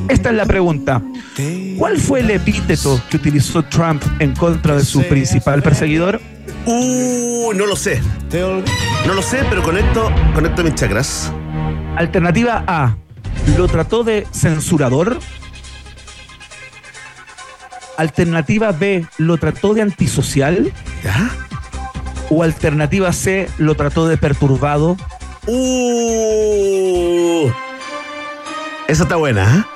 [0.08, 1.02] Esta es la pregunta.
[1.78, 6.20] ¿Cuál fue el epíteto que utilizó Trump en contra de su principal perseguidor?
[6.66, 8.02] Uh, no lo sé.
[9.06, 11.32] No lo sé, pero conecto, conecto mis chakras.
[11.96, 12.96] Alternativa A.
[13.58, 15.20] ¿Lo trató de censurador?
[17.98, 19.06] Alternativa B.
[19.18, 20.72] ¿Lo trató de antisocial?
[21.04, 21.30] ¿Ya?
[22.30, 23.50] ¿O alternativa C.
[23.58, 24.98] ¿Lo trató de perturbado?
[25.48, 27.50] Uh.
[28.88, 29.68] Esa está buena, ¿ah?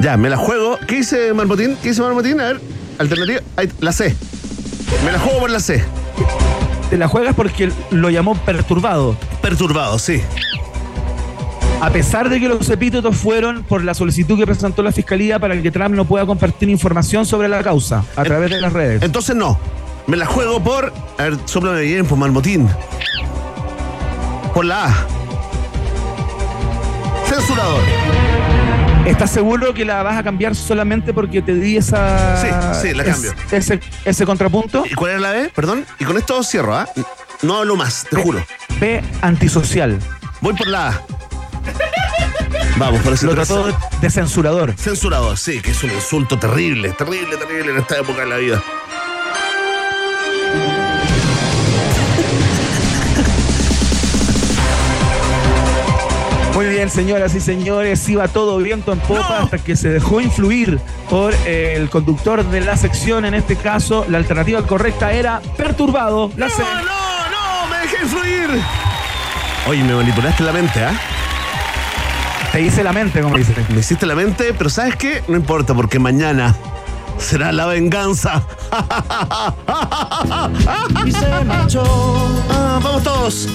[0.00, 0.78] Ya, me la juego.
[0.86, 1.76] ¿Qué dice Marmotín?
[1.82, 2.40] ¿Qué dice Marmotín?
[2.40, 2.60] A ver,
[2.98, 3.40] alternativa.
[3.56, 4.14] Ahí, la C.
[5.04, 5.84] Me la juego por la C.
[6.90, 9.16] Te la juegas porque lo llamó perturbado.
[9.40, 10.22] Perturbado, sí.
[11.84, 15.60] A pesar de que los epítetos fueron por la solicitud que presentó la fiscalía para
[15.60, 19.02] que Trump no pueda compartir información sobre la causa a través de las redes.
[19.02, 19.58] Entonces no.
[20.06, 20.94] Me la juego por.
[21.18, 22.70] A ver, soplame bien, por Marmotín.
[24.54, 24.94] Por la A.
[27.28, 27.82] Censurador.
[29.04, 32.40] ¿Estás seguro que la vas a cambiar solamente porque te di esa.
[32.40, 32.48] Sí,
[32.88, 33.34] sí, la es- cambio.
[33.52, 34.84] ese, ese contrapunto?
[34.90, 35.50] ¿Y cuál era la B?
[35.54, 35.84] Perdón.
[35.98, 36.88] Y con esto cierro, ¿ah?
[37.42, 38.42] No hablo más, te juro.
[38.80, 39.98] B, antisocial.
[40.40, 41.00] Voy por la A.
[42.76, 44.74] Vamos, por ese Lo trató de, de censurador.
[44.76, 48.62] Censurador, sí, que es un insulto terrible, terrible, terrible en esta época de la vida.
[56.54, 60.78] Muy bien, señoras y señores, iba todo viento en popa hasta que se dejó influir
[61.10, 63.24] por eh, el conductor de la sección.
[63.24, 66.30] En este caso, la alternativa correcta era perturbado.
[66.36, 68.50] La No, no, no, me dejé influir.
[69.66, 70.92] Oye, me manipulaste la mente, ¿ah?
[72.54, 73.52] Te hice la mente, como dice.
[73.70, 75.24] Me hiciste la mente, pero ¿sabes qué?
[75.26, 76.54] No importa, porque mañana
[77.18, 78.44] será la venganza.
[81.04, 81.82] Y se marchó
[82.50, 83.48] Ah, vamos todos.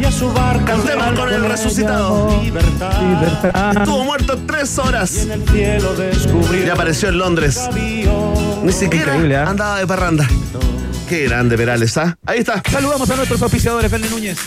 [0.00, 2.40] y a su barco Cantemos con el resucitado.
[2.40, 3.00] Libertad.
[3.02, 3.76] Libertad.
[3.78, 5.16] Estuvo muerto tres horas.
[5.16, 7.68] En el cielo descubrió Y apareció en Londres.
[7.74, 9.50] Ni siquiera Increíble, ¿ah?
[9.50, 10.24] andaba de parranda.
[11.08, 12.16] Qué grande, Perales, ¿ah?
[12.24, 12.62] Ahí está.
[12.70, 14.38] Saludamos a nuestros auspiciadores, Bernie Núñez.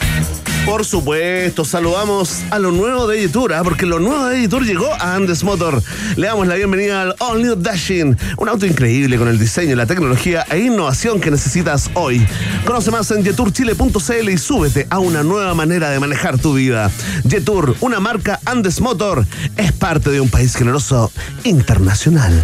[0.70, 3.64] Por supuesto, saludamos a lo nuevo de Editor, ¿ah?
[3.64, 5.82] porque lo nuevo de Editor llegó a Andes Motor.
[6.16, 9.88] Le damos la bienvenida al All New Dashing, un auto increíble con el diseño, la
[9.88, 12.24] tecnología e innovación que necesitas hoy.
[12.66, 16.92] Conoce más en jeturchile.cl y súbete a una nueva manera de manejar tu vida.
[17.28, 19.26] Jetur, una marca Andes Motor,
[19.58, 21.12] es parte de un país generoso
[21.46, 22.40] internacional.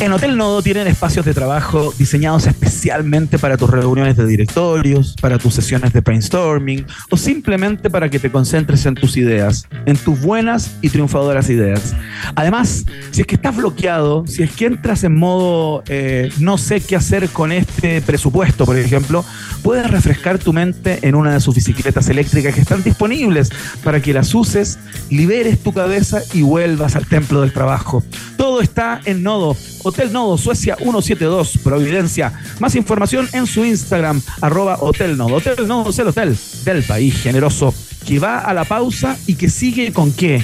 [0.00, 5.38] En Hotel Nodo tienen espacios de trabajo diseñados especialmente para tus reuniones de directorios, para
[5.38, 10.20] tus sesiones de brainstorming o simplemente para que te concentres en tus ideas, en tus
[10.20, 11.94] buenas y triunfadoras ideas.
[12.34, 16.80] Además, si es que estás bloqueado, si es que entras en modo eh, no sé
[16.80, 19.24] qué hacer con este presupuesto, por ejemplo,
[19.62, 23.50] puedes refrescar tu mente en una de sus bicicletas eléctricas que están disponibles
[23.82, 24.78] para que las uses,
[25.08, 28.02] liberes tu cabeza y vuelvas al templo del trabajo.
[28.36, 29.56] Todo está en Nodo.
[29.84, 32.32] Hotel Nodo, Suecia 172, Providencia.
[32.58, 35.36] Más información en su Instagram, arroba Hotel Nodo.
[35.36, 37.72] Hotel Nodo es el hotel del país generoso
[38.06, 40.42] que va a la pausa y que sigue con qué.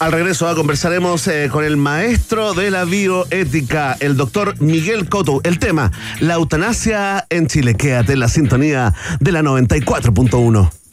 [0.00, 5.40] Al regreso ah, conversaremos eh, con el maestro de la bioética, el doctor Miguel Coto.
[5.44, 7.76] El tema, la eutanasia en Chile.
[7.76, 10.83] Quédate en la sintonía de la 94.1.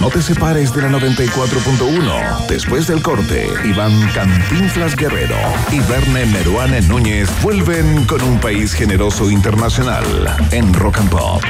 [0.00, 2.46] No te separes de la 94.1.
[2.48, 5.36] Después del corte, Iván Cantinflas Guerrero
[5.70, 10.04] y Verne Meruane Núñez vuelven con un país generoso internacional
[10.50, 11.42] en Rock and Pop.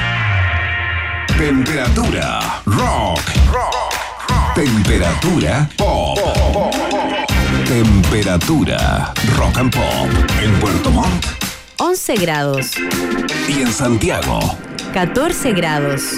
[1.37, 3.21] Temperatura rock.
[4.55, 6.19] Temperatura pop.
[7.67, 10.09] Temperatura rock and pop
[10.41, 11.25] en Puerto Montt
[11.83, 12.73] 11 grados,
[13.47, 14.39] y en Santiago.
[14.93, 16.17] 14 grados.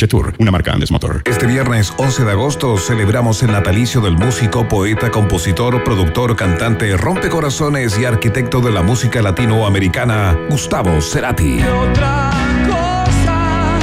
[0.01, 1.21] Jetour, una marca Andes Motor.
[1.25, 7.99] Este viernes 11 de agosto celebramos el natalicio del músico, poeta, compositor, productor, cantante, rompecorazones
[7.99, 11.59] y arquitecto de la música latinoamericana, Gustavo Cerati.
[11.61, 12.31] Otra
[12.67, 13.79] cosa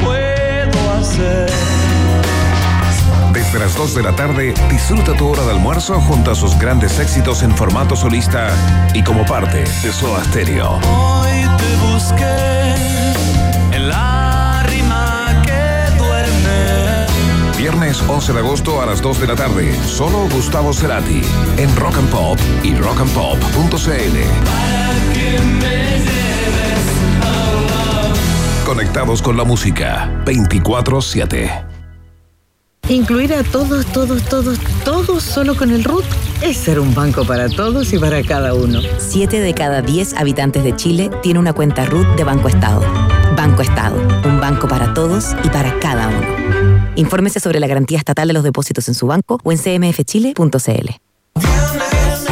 [0.00, 1.48] puedo hacer.
[3.32, 6.98] Desde las 2 de la tarde, disfruta tu hora de almuerzo junto a sus grandes
[6.98, 8.50] éxitos en formato solista
[8.94, 10.80] y como parte de Soda Stereo.
[10.82, 12.74] Hoy te busqué
[13.70, 14.25] en la
[17.96, 21.20] Viernes 11 de agosto a las 2 de la tarde, solo Gustavo Cerati
[21.56, 24.16] en Rock and Pop y rockandpop.cl.
[28.64, 31.64] Conectados con la música 24/7.
[32.88, 36.04] Incluir a todos, todos, todos, todos solo con el RUT
[36.42, 38.80] es ser un banco para todos y para cada uno.
[38.98, 42.82] 7 de cada 10 habitantes de Chile tiene una cuenta RUT de Banco Estado.
[43.36, 46.88] Banco Estado, un banco para todos y para cada uno.
[46.96, 51.05] Infórmese sobre la garantía estatal de los depósitos en su banco o en cmfchile.cl.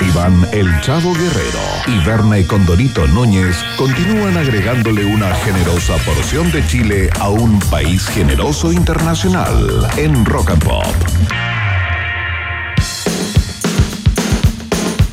[0.00, 7.10] Iván El Chavo Guerrero y Verne Condorito Núñez continúan agregándole una generosa porción de Chile
[7.18, 10.84] a un país generoso internacional en Rock and Pop.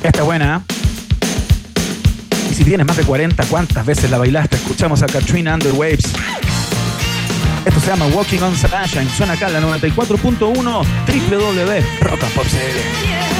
[0.04, 0.58] Esta es buena.
[0.58, 0.62] ¿eh?
[2.52, 4.56] Y si tienes más de 40, ¿cuántas veces la bailaste?
[4.56, 6.06] Escuchamos a Katrina Underwaves.
[7.66, 9.10] Esto se llama Walking on Sunshine.
[9.10, 13.37] Suena acá la 94.1 www.rockandpopcl.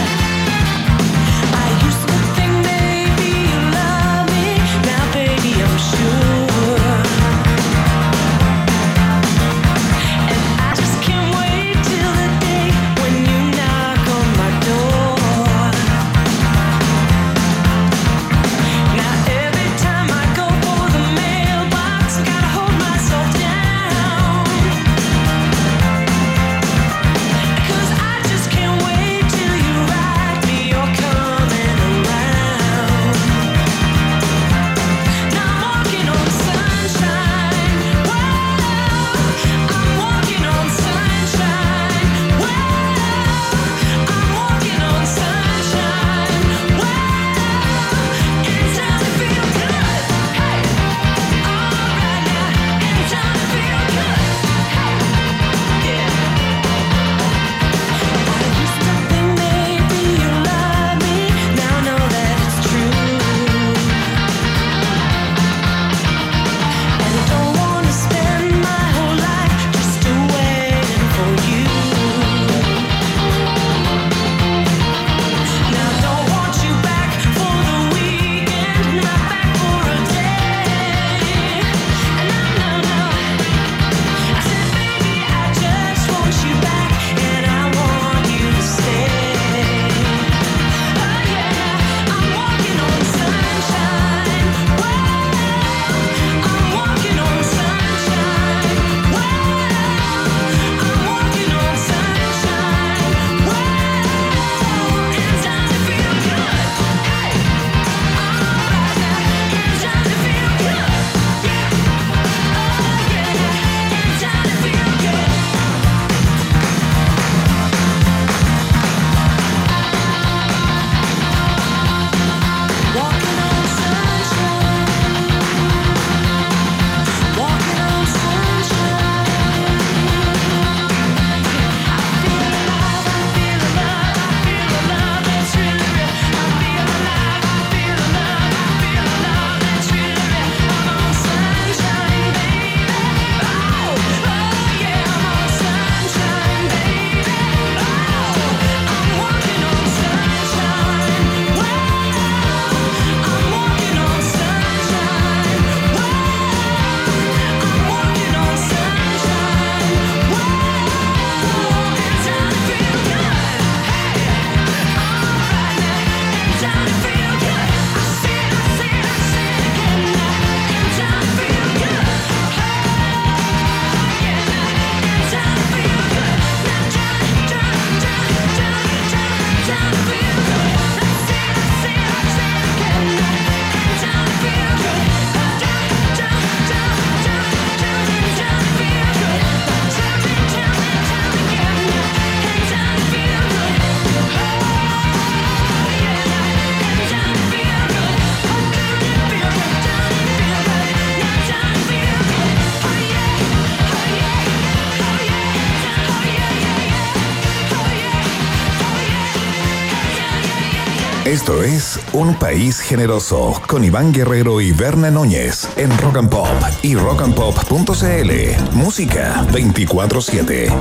[211.28, 216.48] Esto es Un País Generoso con Iván Guerrero y Berna Núñez en Rock and Pop
[216.82, 218.74] y rockandpop.cl.
[218.74, 220.72] Música 24-7.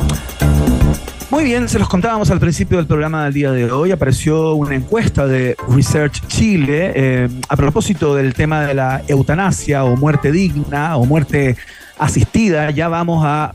[1.30, 3.90] Muy bien, se los contábamos al principio del programa del día de hoy.
[3.90, 9.96] Apareció una encuesta de Research Chile eh, a propósito del tema de la eutanasia o
[9.96, 11.56] muerte digna o muerte
[11.98, 12.70] asistida.
[12.70, 13.52] Ya vamos a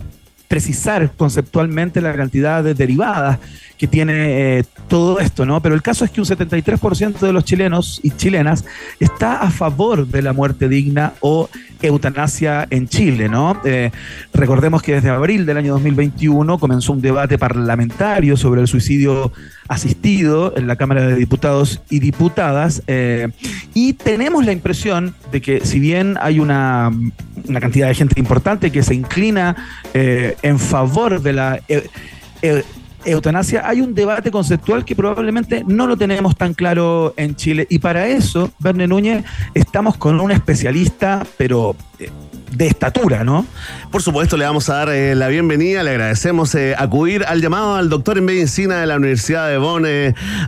[0.51, 3.39] precisar conceptualmente la cantidad de derivadas
[3.77, 5.61] que tiene eh, todo esto, ¿no?
[5.61, 8.65] Pero el caso es que un 73% de los chilenos y chilenas
[8.99, 11.49] está a favor de la muerte digna o
[11.81, 13.59] eutanasia en Chile, ¿no?
[13.65, 13.91] Eh,
[14.33, 19.31] recordemos que desde abril del año 2021 comenzó un debate parlamentario sobre el suicidio
[19.67, 23.29] asistido en la Cámara de Diputados y Diputadas eh,
[23.73, 26.91] y tenemos la impresión de que si bien hay una,
[27.47, 29.55] una cantidad de gente importante que se inclina
[29.93, 31.59] en favor de la
[33.05, 37.67] eutanasia, hay un debate conceptual que probablemente no lo tenemos tan claro en Chile.
[37.69, 39.23] Y para eso, Verne Núñez,
[39.53, 42.09] estamos con un especialista, pero eh,
[42.51, 43.45] de estatura, ¿no?
[43.91, 47.75] Por supuesto, le vamos a dar eh, la bienvenida, le agradecemos eh, acudir al llamado
[47.75, 49.85] al doctor en medicina de la Universidad de Bonn,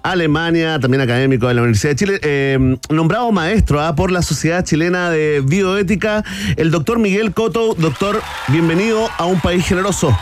[0.03, 5.09] Alemania, también académico de la Universidad de Chile, nombrado maestro ah, por la Sociedad Chilena
[5.09, 6.23] de Bioética,
[6.57, 7.73] el doctor Miguel Coto.
[7.73, 10.15] Doctor, bienvenido a un país generoso.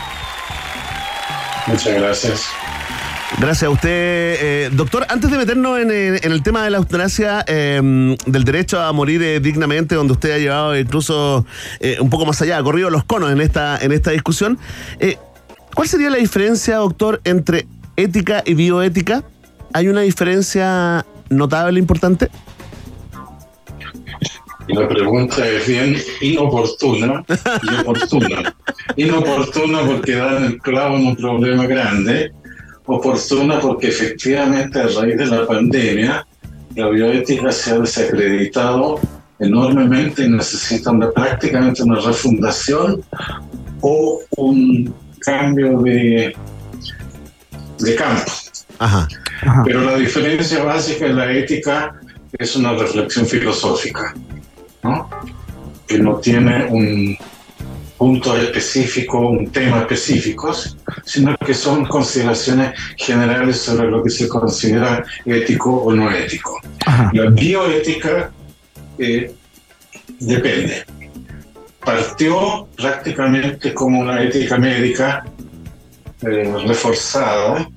[1.66, 2.46] Muchas gracias.
[3.38, 5.06] Gracias a usted, eh, doctor.
[5.08, 8.92] Antes de meternos en, eh, en el tema de la eutanasia, eh, del derecho a
[8.92, 11.46] morir eh, dignamente, donde usted ha llevado incluso
[12.00, 14.58] un poco más allá, ha corrido los conos en esta, en esta discusión,
[15.74, 19.24] ¿cuál sería la diferencia, doctor, entre ética y bioética?
[19.72, 22.28] ¿Hay una diferencia notable, importante?
[24.72, 27.24] La pregunta es bien inoportuna
[27.62, 28.54] y oportuna.
[28.96, 32.32] Inoportuna porque da el clavo en un problema grande.
[32.86, 36.26] Oportuna porque efectivamente a raíz de la pandemia
[36.74, 38.98] la bioética se ha desacreditado
[39.38, 43.02] enormemente y necesita una- prácticamente una refundación
[43.80, 46.34] o un cambio de,
[47.78, 48.32] de campo.
[48.78, 49.06] Ajá.
[49.64, 51.94] Pero la diferencia básica en la ética
[52.38, 54.14] es una reflexión filosófica,
[54.82, 55.08] ¿no?
[55.86, 57.16] que no tiene un
[58.02, 60.52] punto específico, un tema específico,
[61.04, 66.60] sino que son consideraciones generales sobre lo que se considera ético o no ético.
[67.12, 68.32] La bioética
[68.98, 69.32] eh,
[70.18, 70.84] depende.
[71.84, 75.24] Partió prácticamente como una ética médica
[76.22, 77.68] eh, reforzada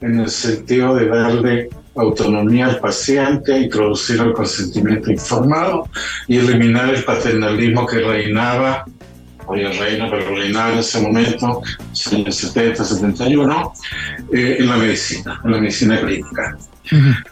[0.00, 5.88] en el sentido de darle autonomía al paciente, introducir el consentimiento informado
[6.26, 8.84] y eliminar el paternalismo que reinaba,
[9.46, 11.62] hoy reina, pero reinaba en ese momento,
[12.10, 13.72] en el 70, 71,
[14.32, 16.56] eh, en la medicina, en la medicina clínica.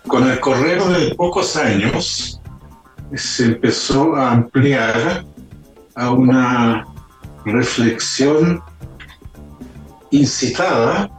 [0.06, 2.40] Con el correr de pocos años,
[3.14, 5.24] se empezó a ampliar
[5.94, 6.86] a una
[7.44, 8.62] reflexión
[10.10, 11.10] incitada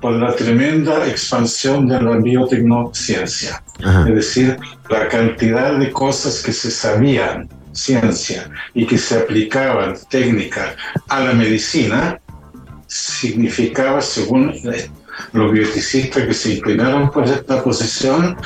[0.00, 3.62] por la tremenda expansión de la biotecnociencia.
[4.06, 4.56] Es decir,
[4.90, 10.74] la cantidad de cosas que se sabían, ciencia, y que se aplicaban técnicas
[11.08, 12.20] a la medicina,
[12.86, 14.54] significaba, según
[15.32, 18.36] los bioticistas que se inclinaron por esta posición,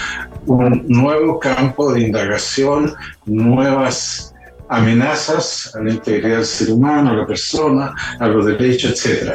[0.46, 2.94] un nuevo campo de indagación,
[3.24, 4.31] nuevas
[4.72, 9.32] amenazas a la integridad del ser humano, a la persona, a los derechos, etc.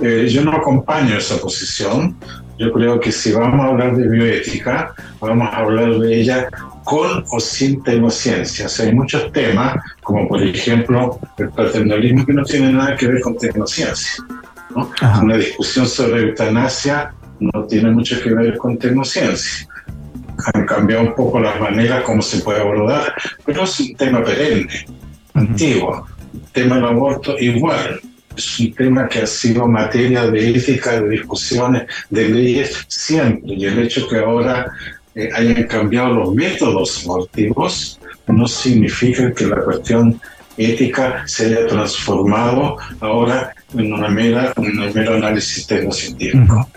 [0.00, 2.16] Eh, yo no acompaño esa posición.
[2.58, 6.48] Yo creo que si vamos a hablar de bioética, vamos a hablar de ella
[6.84, 8.66] con o sin tecnociencia.
[8.66, 13.06] O sea, hay muchos temas, como por ejemplo el paternalismo, que no tiene nada que
[13.06, 14.24] ver con tecnociencia.
[14.74, 14.90] ¿no?
[15.22, 19.68] Una discusión sobre eutanasia no tiene mucho que ver con tecnociencia
[20.54, 23.14] han cambiado un poco las maneras como se puede abordar,
[23.44, 24.86] pero es un tema perenne,
[25.34, 26.06] antiguo.
[26.34, 28.00] El tema del aborto igual.
[28.36, 33.54] Es un tema que ha sido materia de ética, de discusiones, de leyes siempre.
[33.54, 34.70] Y el hecho que ahora
[35.14, 40.20] eh, hayan cambiado los métodos abortivos no significa que la cuestión
[40.58, 46.68] ética se haya transformado ahora en una mera, un mero análisis tecnocientífico.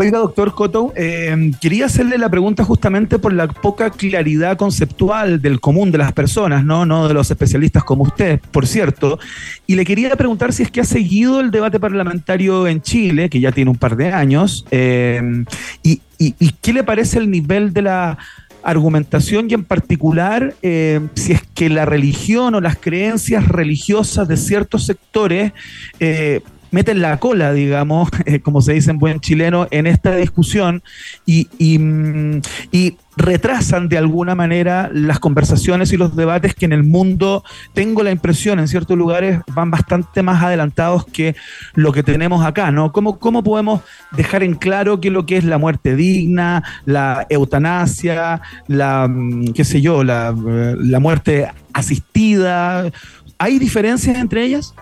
[0.00, 5.58] Oiga, doctor Coto, eh, quería hacerle la pregunta justamente por la poca claridad conceptual del
[5.58, 6.86] común de las personas, ¿no?
[6.86, 9.18] no de los especialistas como usted, por cierto.
[9.66, 13.40] Y le quería preguntar si es que ha seguido el debate parlamentario en Chile, que
[13.40, 15.20] ya tiene un par de años, eh,
[15.82, 16.00] y,
[16.62, 18.18] qué le parece el nivel de la
[18.62, 24.36] argumentación y en particular eh, si es que la religión o las creencias religiosas de
[24.36, 25.52] ciertos sectores
[26.00, 26.40] eh,
[26.70, 30.82] meten la cola, digamos, eh, como se dice en buen chileno, en esta discusión
[31.26, 32.40] y, y, mm,
[32.72, 37.42] y, retrasan de alguna manera las conversaciones y los debates que en el mundo,
[37.74, 41.34] tengo la impresión, en ciertos lugares van bastante más adelantados que
[41.74, 42.92] lo que tenemos acá, ¿no?
[42.92, 43.80] ¿Cómo, cómo podemos
[44.12, 49.52] dejar en claro qué es lo que es la muerte digna, la eutanasia, la, mm,
[49.52, 50.32] qué sé yo, la,
[50.78, 52.88] la muerte asistida?
[53.38, 54.74] ¿Hay diferencias entre ellas?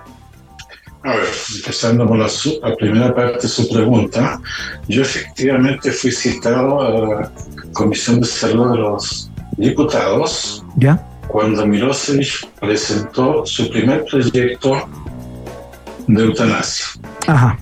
[1.03, 2.29] A ver, empezando por la,
[2.63, 4.41] la, primera parte de su pregunta,
[4.89, 7.33] yo efectivamente fui citado a la
[7.73, 11.01] Comisión de Salud de los Diputados ¿Ya?
[11.29, 14.89] cuando Milosevic presentó su primer proyecto
[16.07, 16.87] de eutanasia.
[17.27, 17.59] Ajá.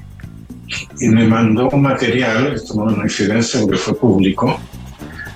[1.00, 4.58] Y me mandó un material, esto no es una incidencia porque fue público,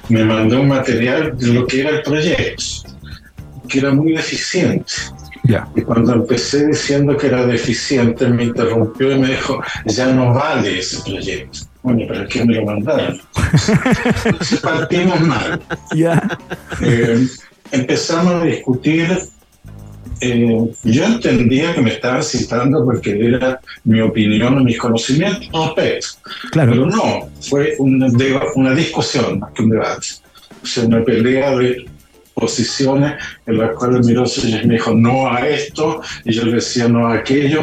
[0.08, 2.64] me mandó un material de lo que era el proyecto,
[3.68, 4.92] que era muy deficiente.
[5.74, 10.78] Y cuando empecé diciendo que era deficiente, me interrumpió y me dijo, ya no vale
[10.80, 11.60] ese proyecto.
[11.82, 13.20] Bueno, ¿pero qué me lo mandaron?
[14.62, 15.60] Partimos mal.
[15.94, 16.38] Ya.
[16.82, 17.26] Eh,
[17.72, 19.08] empezamos a discutir.
[20.20, 26.08] eh, yo entendía que me estaban citando porque era mi opinión o mis conocimientos respecto.
[26.50, 26.72] Claro.
[26.72, 28.08] Pero no, fue una,
[28.56, 30.08] una discusión más que un debate.
[30.62, 31.86] O sea, una pelea de
[32.38, 33.14] posiciones
[33.46, 37.06] en las cuales miró y me dijo no a esto y yo le decía no
[37.06, 37.62] a aquello.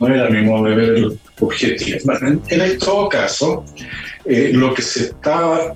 [0.00, 1.98] No era mi modo de ver el objetivo.
[2.04, 3.64] Bueno, en, en todo caso,
[4.24, 5.74] eh, lo que se estaba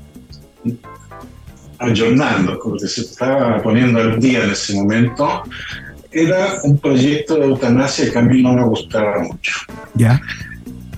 [1.78, 5.42] ayornando, como que se estaba poniendo al día en ese momento,
[6.10, 9.52] era un proyecto de eutanasia que a mí no me gustaba mucho.
[9.94, 10.20] Ya.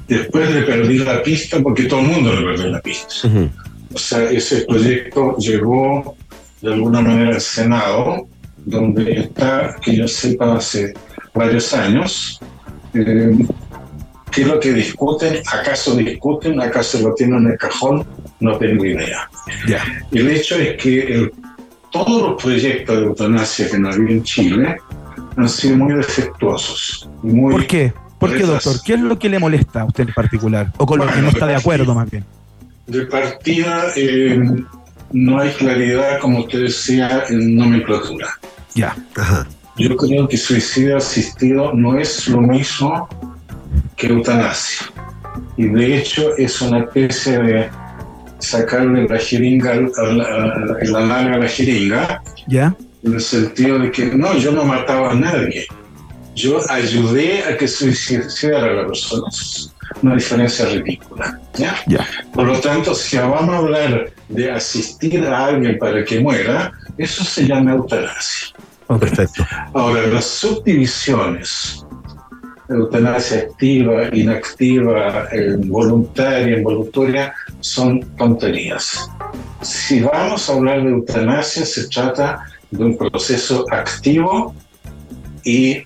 [0.07, 3.29] Después le perdí la pista porque todo el mundo le perdió la pista.
[3.93, 6.17] O sea, ese proyecto llegó
[6.61, 8.27] de alguna manera al Senado,
[8.65, 10.95] donde está, que yo sepa, hace
[11.35, 12.41] varios años.
[12.95, 13.37] Eh,
[14.31, 15.39] ¿Qué es lo que discuten?
[15.53, 16.61] ¿Acaso discuten?
[16.61, 18.05] ¿Acaso lo tienen en el cajón?
[18.41, 19.29] No tengo idea.
[19.67, 19.83] Ya.
[20.13, 21.33] El hecho es que el-
[21.91, 24.77] todos los proyectos de eutanasia que no había en Chile
[25.37, 27.09] han sido muy defectuosos.
[27.23, 27.93] Muy ¿Por qué?
[28.19, 28.77] ¿Por qué, doctor?
[28.85, 30.73] ¿Qué es lo que le molesta a usted en particular?
[30.77, 32.25] ¿O con lo que Bueno, no está de acuerdo, más bien?
[32.87, 34.41] De partida, eh,
[35.13, 38.29] no hay claridad, como usted decía, en nomenclatura.
[38.75, 38.97] Ya.
[39.77, 43.09] Yo creo que suicidio asistido no es lo mismo
[43.97, 44.87] que eutanasia.
[45.57, 47.71] Y de hecho es una especie de
[48.39, 52.75] sacarle la jeringa, al- al- al- la larga a la jeringa, ¿Ya?
[53.05, 55.67] en el sentido de que no, yo no mataba a nadie.
[56.35, 59.25] Yo ayudé a que suicidara a la persona.
[60.03, 61.41] Una diferencia ridícula.
[61.55, 61.77] ¿ya?
[61.87, 62.07] Ya.
[62.33, 67.25] Por lo tanto, si vamos a hablar de asistir a alguien para que muera, eso
[67.25, 68.55] se llama eutanasia.
[68.87, 69.47] Perfecto.
[69.75, 71.85] Ahora, las subdivisiones,
[72.69, 75.29] eutanasia activa, inactiva,
[75.67, 79.11] voluntaria, involuntaria, son tonterías.
[79.63, 84.55] Si vamos a hablar de eutanasia, se trata de un proceso activo
[85.45, 85.83] y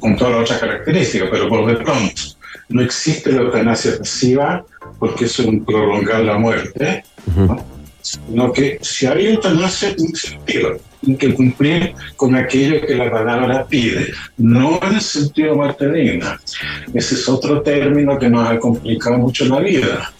[0.00, 2.22] con todas las otras características, pero por de pronto
[2.68, 4.64] no existe la eutanasia pasiva
[4.98, 7.04] porque es un prolongar la muerte,
[7.36, 7.74] ¿no?
[8.04, 14.12] sino que si hay eutanasia activa, tiene que cumplir con aquello que la palabra pide,
[14.36, 15.56] no en el sentido
[15.92, 16.38] digna.
[16.92, 20.12] Ese es otro término que nos ha complicado mucho la vida,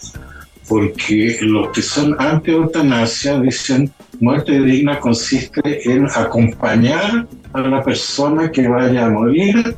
[0.67, 8.67] porque los que son anti-eutanasia dicen muerte digna consiste en acompañar a la persona que
[8.67, 9.75] vaya a morir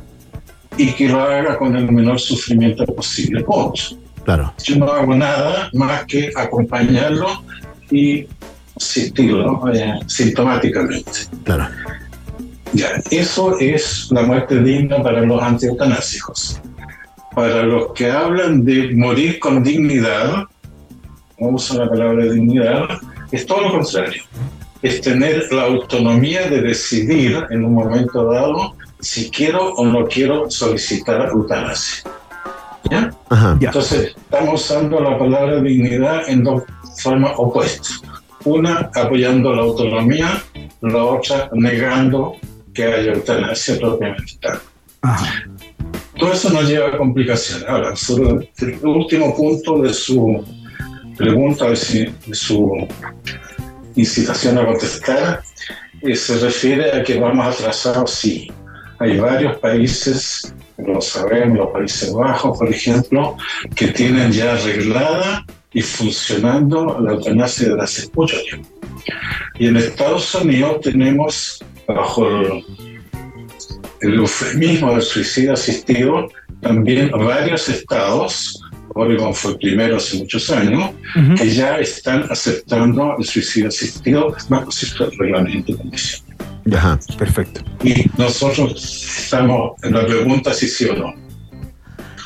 [0.78, 3.44] y que lo haga con el menor sufrimiento posible.
[3.44, 4.07] Punto.
[4.28, 4.52] Claro.
[4.62, 7.42] Yo no hago nada más que acompañarlo
[7.90, 8.26] y
[8.76, 11.10] asistirlo eh, sintomáticamente.
[11.44, 11.68] Claro.
[12.74, 16.60] Ya, eso es la muerte digna para los antieutánásicos.
[17.34, 20.44] Para los que hablan de morir con dignidad,
[21.38, 22.86] no uso la palabra dignidad,
[23.32, 24.24] es todo lo contrario.
[24.82, 30.50] Es tener la autonomía de decidir en un momento dado si quiero o no quiero
[30.50, 32.17] solicitar eutanasia.
[32.90, 33.10] ¿Ya?
[33.68, 36.62] Entonces, estamos usando la palabra dignidad en dos
[37.02, 38.00] formas opuestas.
[38.44, 40.42] Una apoyando la autonomía,
[40.80, 42.36] la otra negando
[42.72, 44.58] que haya eutanasia propiamente tal.
[46.18, 47.64] Todo eso nos lleva a complicaciones.
[47.68, 50.44] Ahora, sobre el último punto de su
[51.16, 52.88] pregunta, de su- de su
[53.96, 55.42] incitación a contestar,
[56.02, 58.50] eh, se refiere a que vamos atrasados, sí.
[59.00, 60.54] Hay varios países,
[60.86, 63.36] lo sabemos, los Países Bajos, por ejemplo,
[63.74, 68.68] que tienen ya arreglada y funcionando la eutanasia desde hace mucho tiempo.
[69.58, 72.64] Y en Estados Unidos tenemos, bajo el,
[74.00, 76.28] el eufemismo del suicidio asistido,
[76.60, 78.60] también varios estados,
[78.94, 80.90] Oregon fue el primero hace muchos años,
[81.36, 86.27] que ya están aceptando el suicidio asistido bajo ciertos reglamentos de condición.
[86.76, 86.98] Ajá.
[87.18, 87.60] Perfecto.
[87.82, 88.74] Y nosotros
[89.24, 91.14] estamos en la pregunta si sí o no.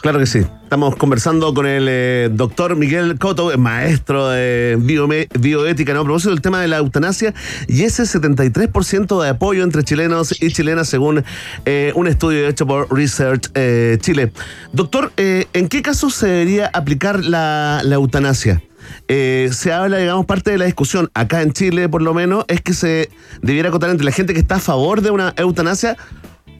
[0.03, 0.41] Claro que sí.
[0.65, 6.01] Estamos conversando con el eh, doctor Miguel Coto, maestro de biome- bioética, ¿no?
[6.01, 7.35] a propósito del tema de la eutanasia
[7.69, 11.23] y ese 73% de apoyo entre chilenos y chilenas según
[11.67, 14.33] eh, un estudio hecho por Research eh, Chile.
[14.73, 18.61] Doctor, ¿en qué casos se debería aplicar la, la eutanasia?
[19.09, 22.61] Eh, se habla, digamos, parte de la discusión, acá en Chile por lo menos, es
[22.61, 23.11] que se
[23.43, 25.97] debiera acotar entre la gente que está a favor de una eutanasia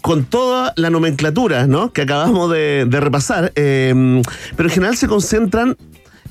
[0.01, 1.93] con toda la nomenclatura ¿no?
[1.93, 4.23] que acabamos de, repasar, eh,
[4.57, 5.77] pero en general se concentran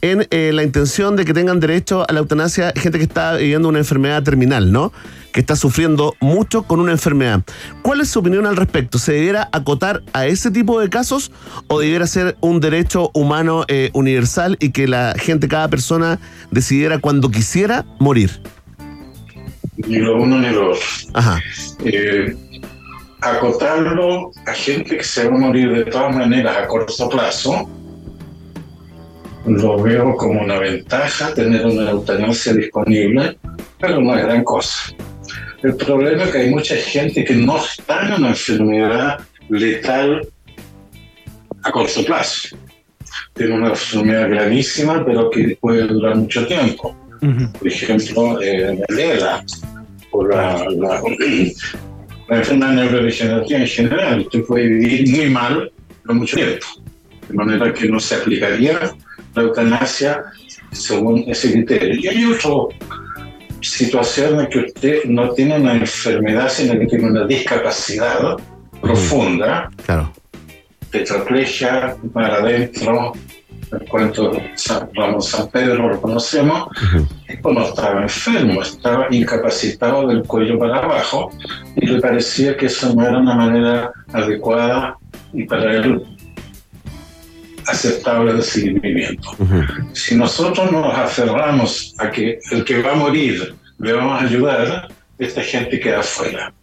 [0.02, 3.70] en eh, la intención de que tengan derecho a la eutanasia gente que está viviendo
[3.70, 4.92] una enfermedad terminal, ¿no?
[5.32, 7.42] Que está sufriendo mucho con una enfermedad.
[7.82, 9.00] ¿Cuál es su opinión al respecto?
[9.00, 11.32] ¿Se debiera acotar a ese tipo de casos
[11.68, 16.20] o debiera ser un derecho humano eh, universal y que la gente, cada persona,
[16.52, 18.42] decidiera cuando quisiera morir?
[19.78, 20.82] Ni lo uno ni lo otro.
[21.14, 21.42] Ajá.
[21.84, 22.36] Eh,
[23.22, 27.70] acotarlo a gente que se va a morir de todas maneras a corto plazo,
[29.46, 33.38] lo veo como una ventaja tener una eutanasia disponible,
[33.80, 34.94] pero no es gran cosa.
[35.64, 40.28] El problema es que hay mucha gente que no está en una enfermedad letal
[41.64, 42.58] a corto plazo.
[43.34, 46.96] Tiene una enfermedad gravísima, pero que puede durar mucho tiempo.
[47.60, 49.46] Por ejemplo, eh, la
[50.12, 51.02] o la, la,
[52.28, 54.20] la enfermedad neurodegenerativa en general.
[54.22, 55.72] Usted puede vivir muy mal
[56.06, 56.66] por mucho tiempo.
[57.28, 58.94] De manera que no se aplicaría
[59.36, 60.24] la eutanasia
[60.72, 61.96] según ese criterio.
[62.02, 62.76] Y hay otras
[63.62, 68.38] situaciones en que usted no tiene una enfermedad, sino que tiene una discapacidad
[68.82, 69.70] profunda.
[69.86, 70.12] Claro.
[70.90, 73.14] Tetraplegia para adentro,
[73.72, 77.06] el cuento San, Ramón San Pedro lo conocemos, uh
[77.54, 81.32] no estaba enfermo, estaba incapacitado del cuello para abajo
[81.76, 84.98] y le parecía que eso no era una manera adecuada
[85.34, 86.04] y para él
[87.68, 89.36] aceptable de seguir viviendo.
[89.94, 94.88] Si nosotros nos aferramos a que el que va a morir le vamos a ayudar,
[95.18, 96.54] esta gente queda fuera.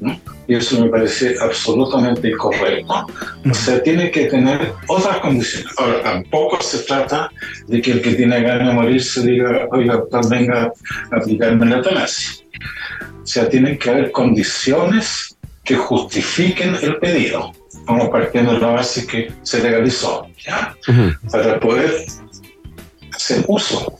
[0.00, 0.18] ¿no?
[0.48, 3.06] Y eso me parece absolutamente incorrecto.
[3.50, 5.72] O sea, tiene que tener otras condiciones.
[5.76, 7.30] Ahora, tampoco se trata
[7.66, 10.72] de que el que tiene ganas de morir se diga, oiga, doctor, venga
[11.10, 12.44] a aplicarme la eutanasia.
[13.22, 17.52] O sea, tienen que haber condiciones que justifiquen el pedido,
[17.86, 20.74] como partiendo de la base que se legalizó, ¿ya?
[21.30, 22.04] Para poder
[23.14, 23.98] hacer uso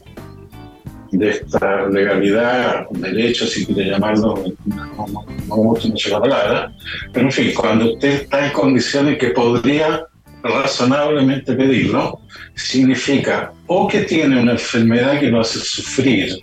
[1.12, 6.72] de esta legalidad, derecho, si quiere llamarlo, no, no, no me gusta mucho la palabra,
[7.12, 10.04] pero en fin, cuando usted está en condiciones que podría
[10.42, 12.20] razonablemente pedirlo,
[12.54, 16.36] significa o que tiene una enfermedad que lo hace sufrir,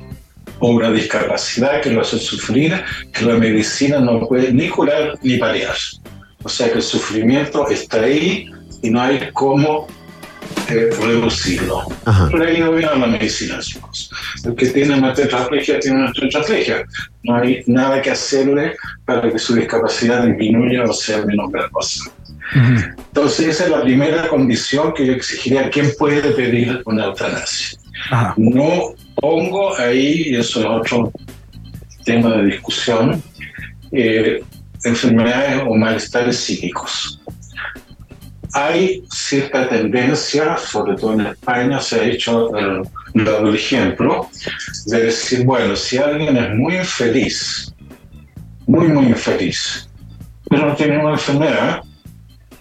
[0.60, 2.82] o una discapacidad que lo hace sufrir,
[3.12, 5.76] que la medicina no puede ni curar ni paliar.
[6.44, 8.50] O sea que el sufrimiento está ahí
[8.82, 9.88] y no hay cómo
[10.70, 11.84] eh, reducirlo.
[12.32, 14.10] Pero ahí no viene la medicina, chicos.
[14.44, 16.84] El que tiene una tetraplegia tiene una tetraplegia.
[17.24, 18.76] No hay nada que hacerle
[19.06, 22.12] para que su discapacidad disminuya o sea menos gravosa.
[22.56, 25.70] Entonces, esa es la primera condición que yo exigiría.
[25.70, 27.80] ¿Quién puede pedir una eutanasia?
[28.38, 31.12] No pongo ahí, y eso es otro
[32.06, 33.24] tema de discusión,
[33.92, 34.44] eh,
[34.84, 37.20] enfermedades o malestares psíquicos
[38.54, 42.84] hay cierta tendencia, sobre todo en España, se ha hecho el,
[43.16, 44.30] el ejemplo,
[44.86, 47.74] de decir, bueno, si alguien es muy infeliz,
[48.68, 49.90] muy, muy infeliz,
[50.48, 51.82] pero no tiene una enfermedad,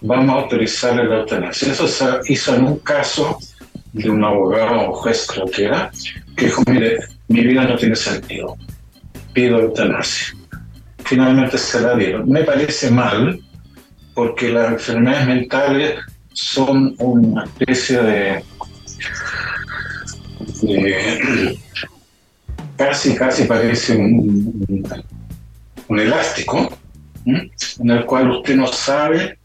[0.01, 1.71] vamos a autorizar la eutanasia.
[1.71, 3.37] Eso se hizo en un caso
[3.93, 5.91] de un abogado o juez, creo que era,
[6.35, 6.97] que dijo, mire,
[7.27, 8.57] mi vida no tiene sentido,
[9.31, 10.35] pido eutanasia.
[11.05, 12.29] Finalmente se la dieron.
[12.29, 13.39] Me parece mal,
[14.13, 15.99] porque las enfermedades mentales
[16.33, 18.43] son una especie de,
[22.75, 24.83] casi, casi parece un,
[25.89, 26.69] elástico,
[27.25, 29.37] en el cual usted no sabe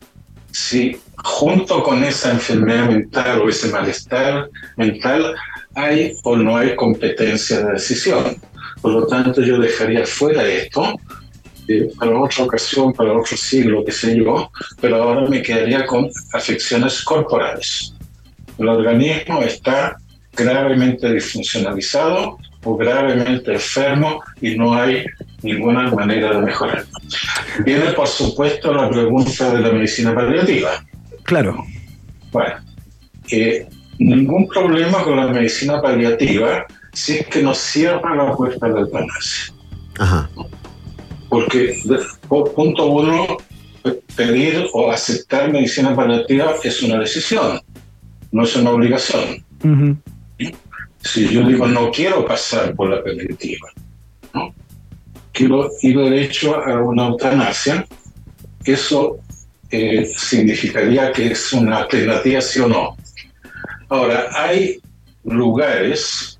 [0.50, 5.34] si junto con esa enfermedad mental o ese malestar mental
[5.74, 8.36] hay o no hay competencia de decisión.
[8.80, 10.94] Por lo tanto, yo dejaría fuera esto
[11.98, 14.50] para otra ocasión, para otro siglo, qué sé yo,
[14.80, 17.94] pero ahora me quedaría con afecciones corporales.
[18.58, 19.96] El organismo está
[20.32, 25.04] gravemente disfuncionalizado o gravemente enfermo y no hay
[25.42, 26.88] ninguna manera de mejorarlo.
[27.64, 30.70] Viene, por supuesto, la pregunta de la medicina paliativa.
[31.22, 31.64] Claro.
[32.32, 32.56] Bueno,
[33.30, 33.66] eh,
[33.98, 39.54] ningún problema con la medicina paliativa si es que nos cierra la puerta del eutanasia.
[39.98, 40.28] Ajá.
[41.28, 41.80] Porque,
[42.28, 43.36] punto uno,
[44.16, 47.60] pedir o aceptar medicina paliativa es una decisión,
[48.32, 49.44] no es una obligación.
[51.02, 53.68] Si yo digo no quiero pasar por la paliativa,
[54.34, 54.54] ¿no?
[55.32, 57.86] quiero ir derecho a una eutanasia,
[58.64, 59.18] eso
[59.70, 62.96] eh, significaría que es una alternativa sí o no.
[63.88, 64.80] Ahora, hay
[65.24, 66.38] lugares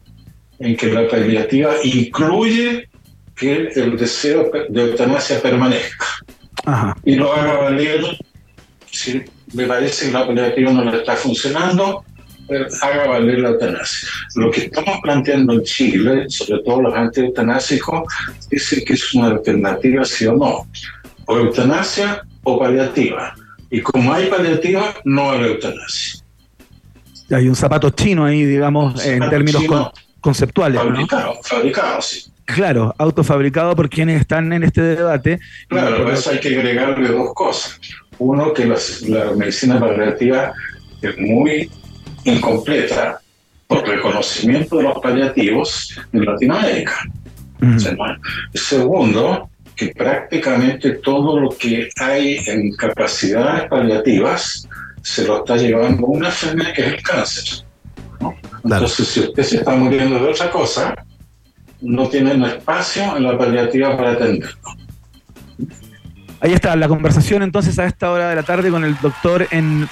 [0.58, 2.87] en que la paliativa incluye
[3.38, 6.06] que el deseo de eutanasia permanezca
[7.04, 8.04] y lo haga valer
[8.90, 9.22] si
[9.54, 12.04] me parece que la paliativa no le está funcionando,
[12.82, 14.08] haga valer la eutanasia.
[14.34, 18.02] Lo que estamos planteando en Chile, sobre todo los anti-eutanásicos,
[18.50, 20.66] es que es una alternativa sí o no.
[21.26, 23.34] O eutanasia o paliativa.
[23.70, 26.24] Y como hay paliativa, no hay eutanasia.
[27.30, 29.88] Hay un zapato chino ahí, digamos, en términos con,
[30.20, 30.80] conceptuales.
[30.80, 31.42] Fabricado, ¿no?
[31.42, 32.32] fabricado, sí.
[32.54, 35.38] Claro, autofabricado por quienes están en este debate.
[35.68, 37.78] Claro, por eso hay que agregarle dos cosas.
[38.18, 40.54] Uno, que la medicina paliativa
[41.02, 41.70] es muy
[42.24, 43.20] incompleta
[43.66, 46.94] por reconocimiento de los paliativos en Latinoamérica.
[48.54, 54.66] Segundo, que prácticamente todo lo que hay en capacidades paliativas
[55.02, 57.44] se lo está llevando una enfermedad que es el cáncer.
[58.64, 60.94] Entonces, si usted se está muriendo de otra cosa,
[61.80, 64.58] no tienen espacio en la paliativa para atenderlo.
[66.40, 69.88] Ahí está la conversación entonces a esta hora de la tarde con el doctor en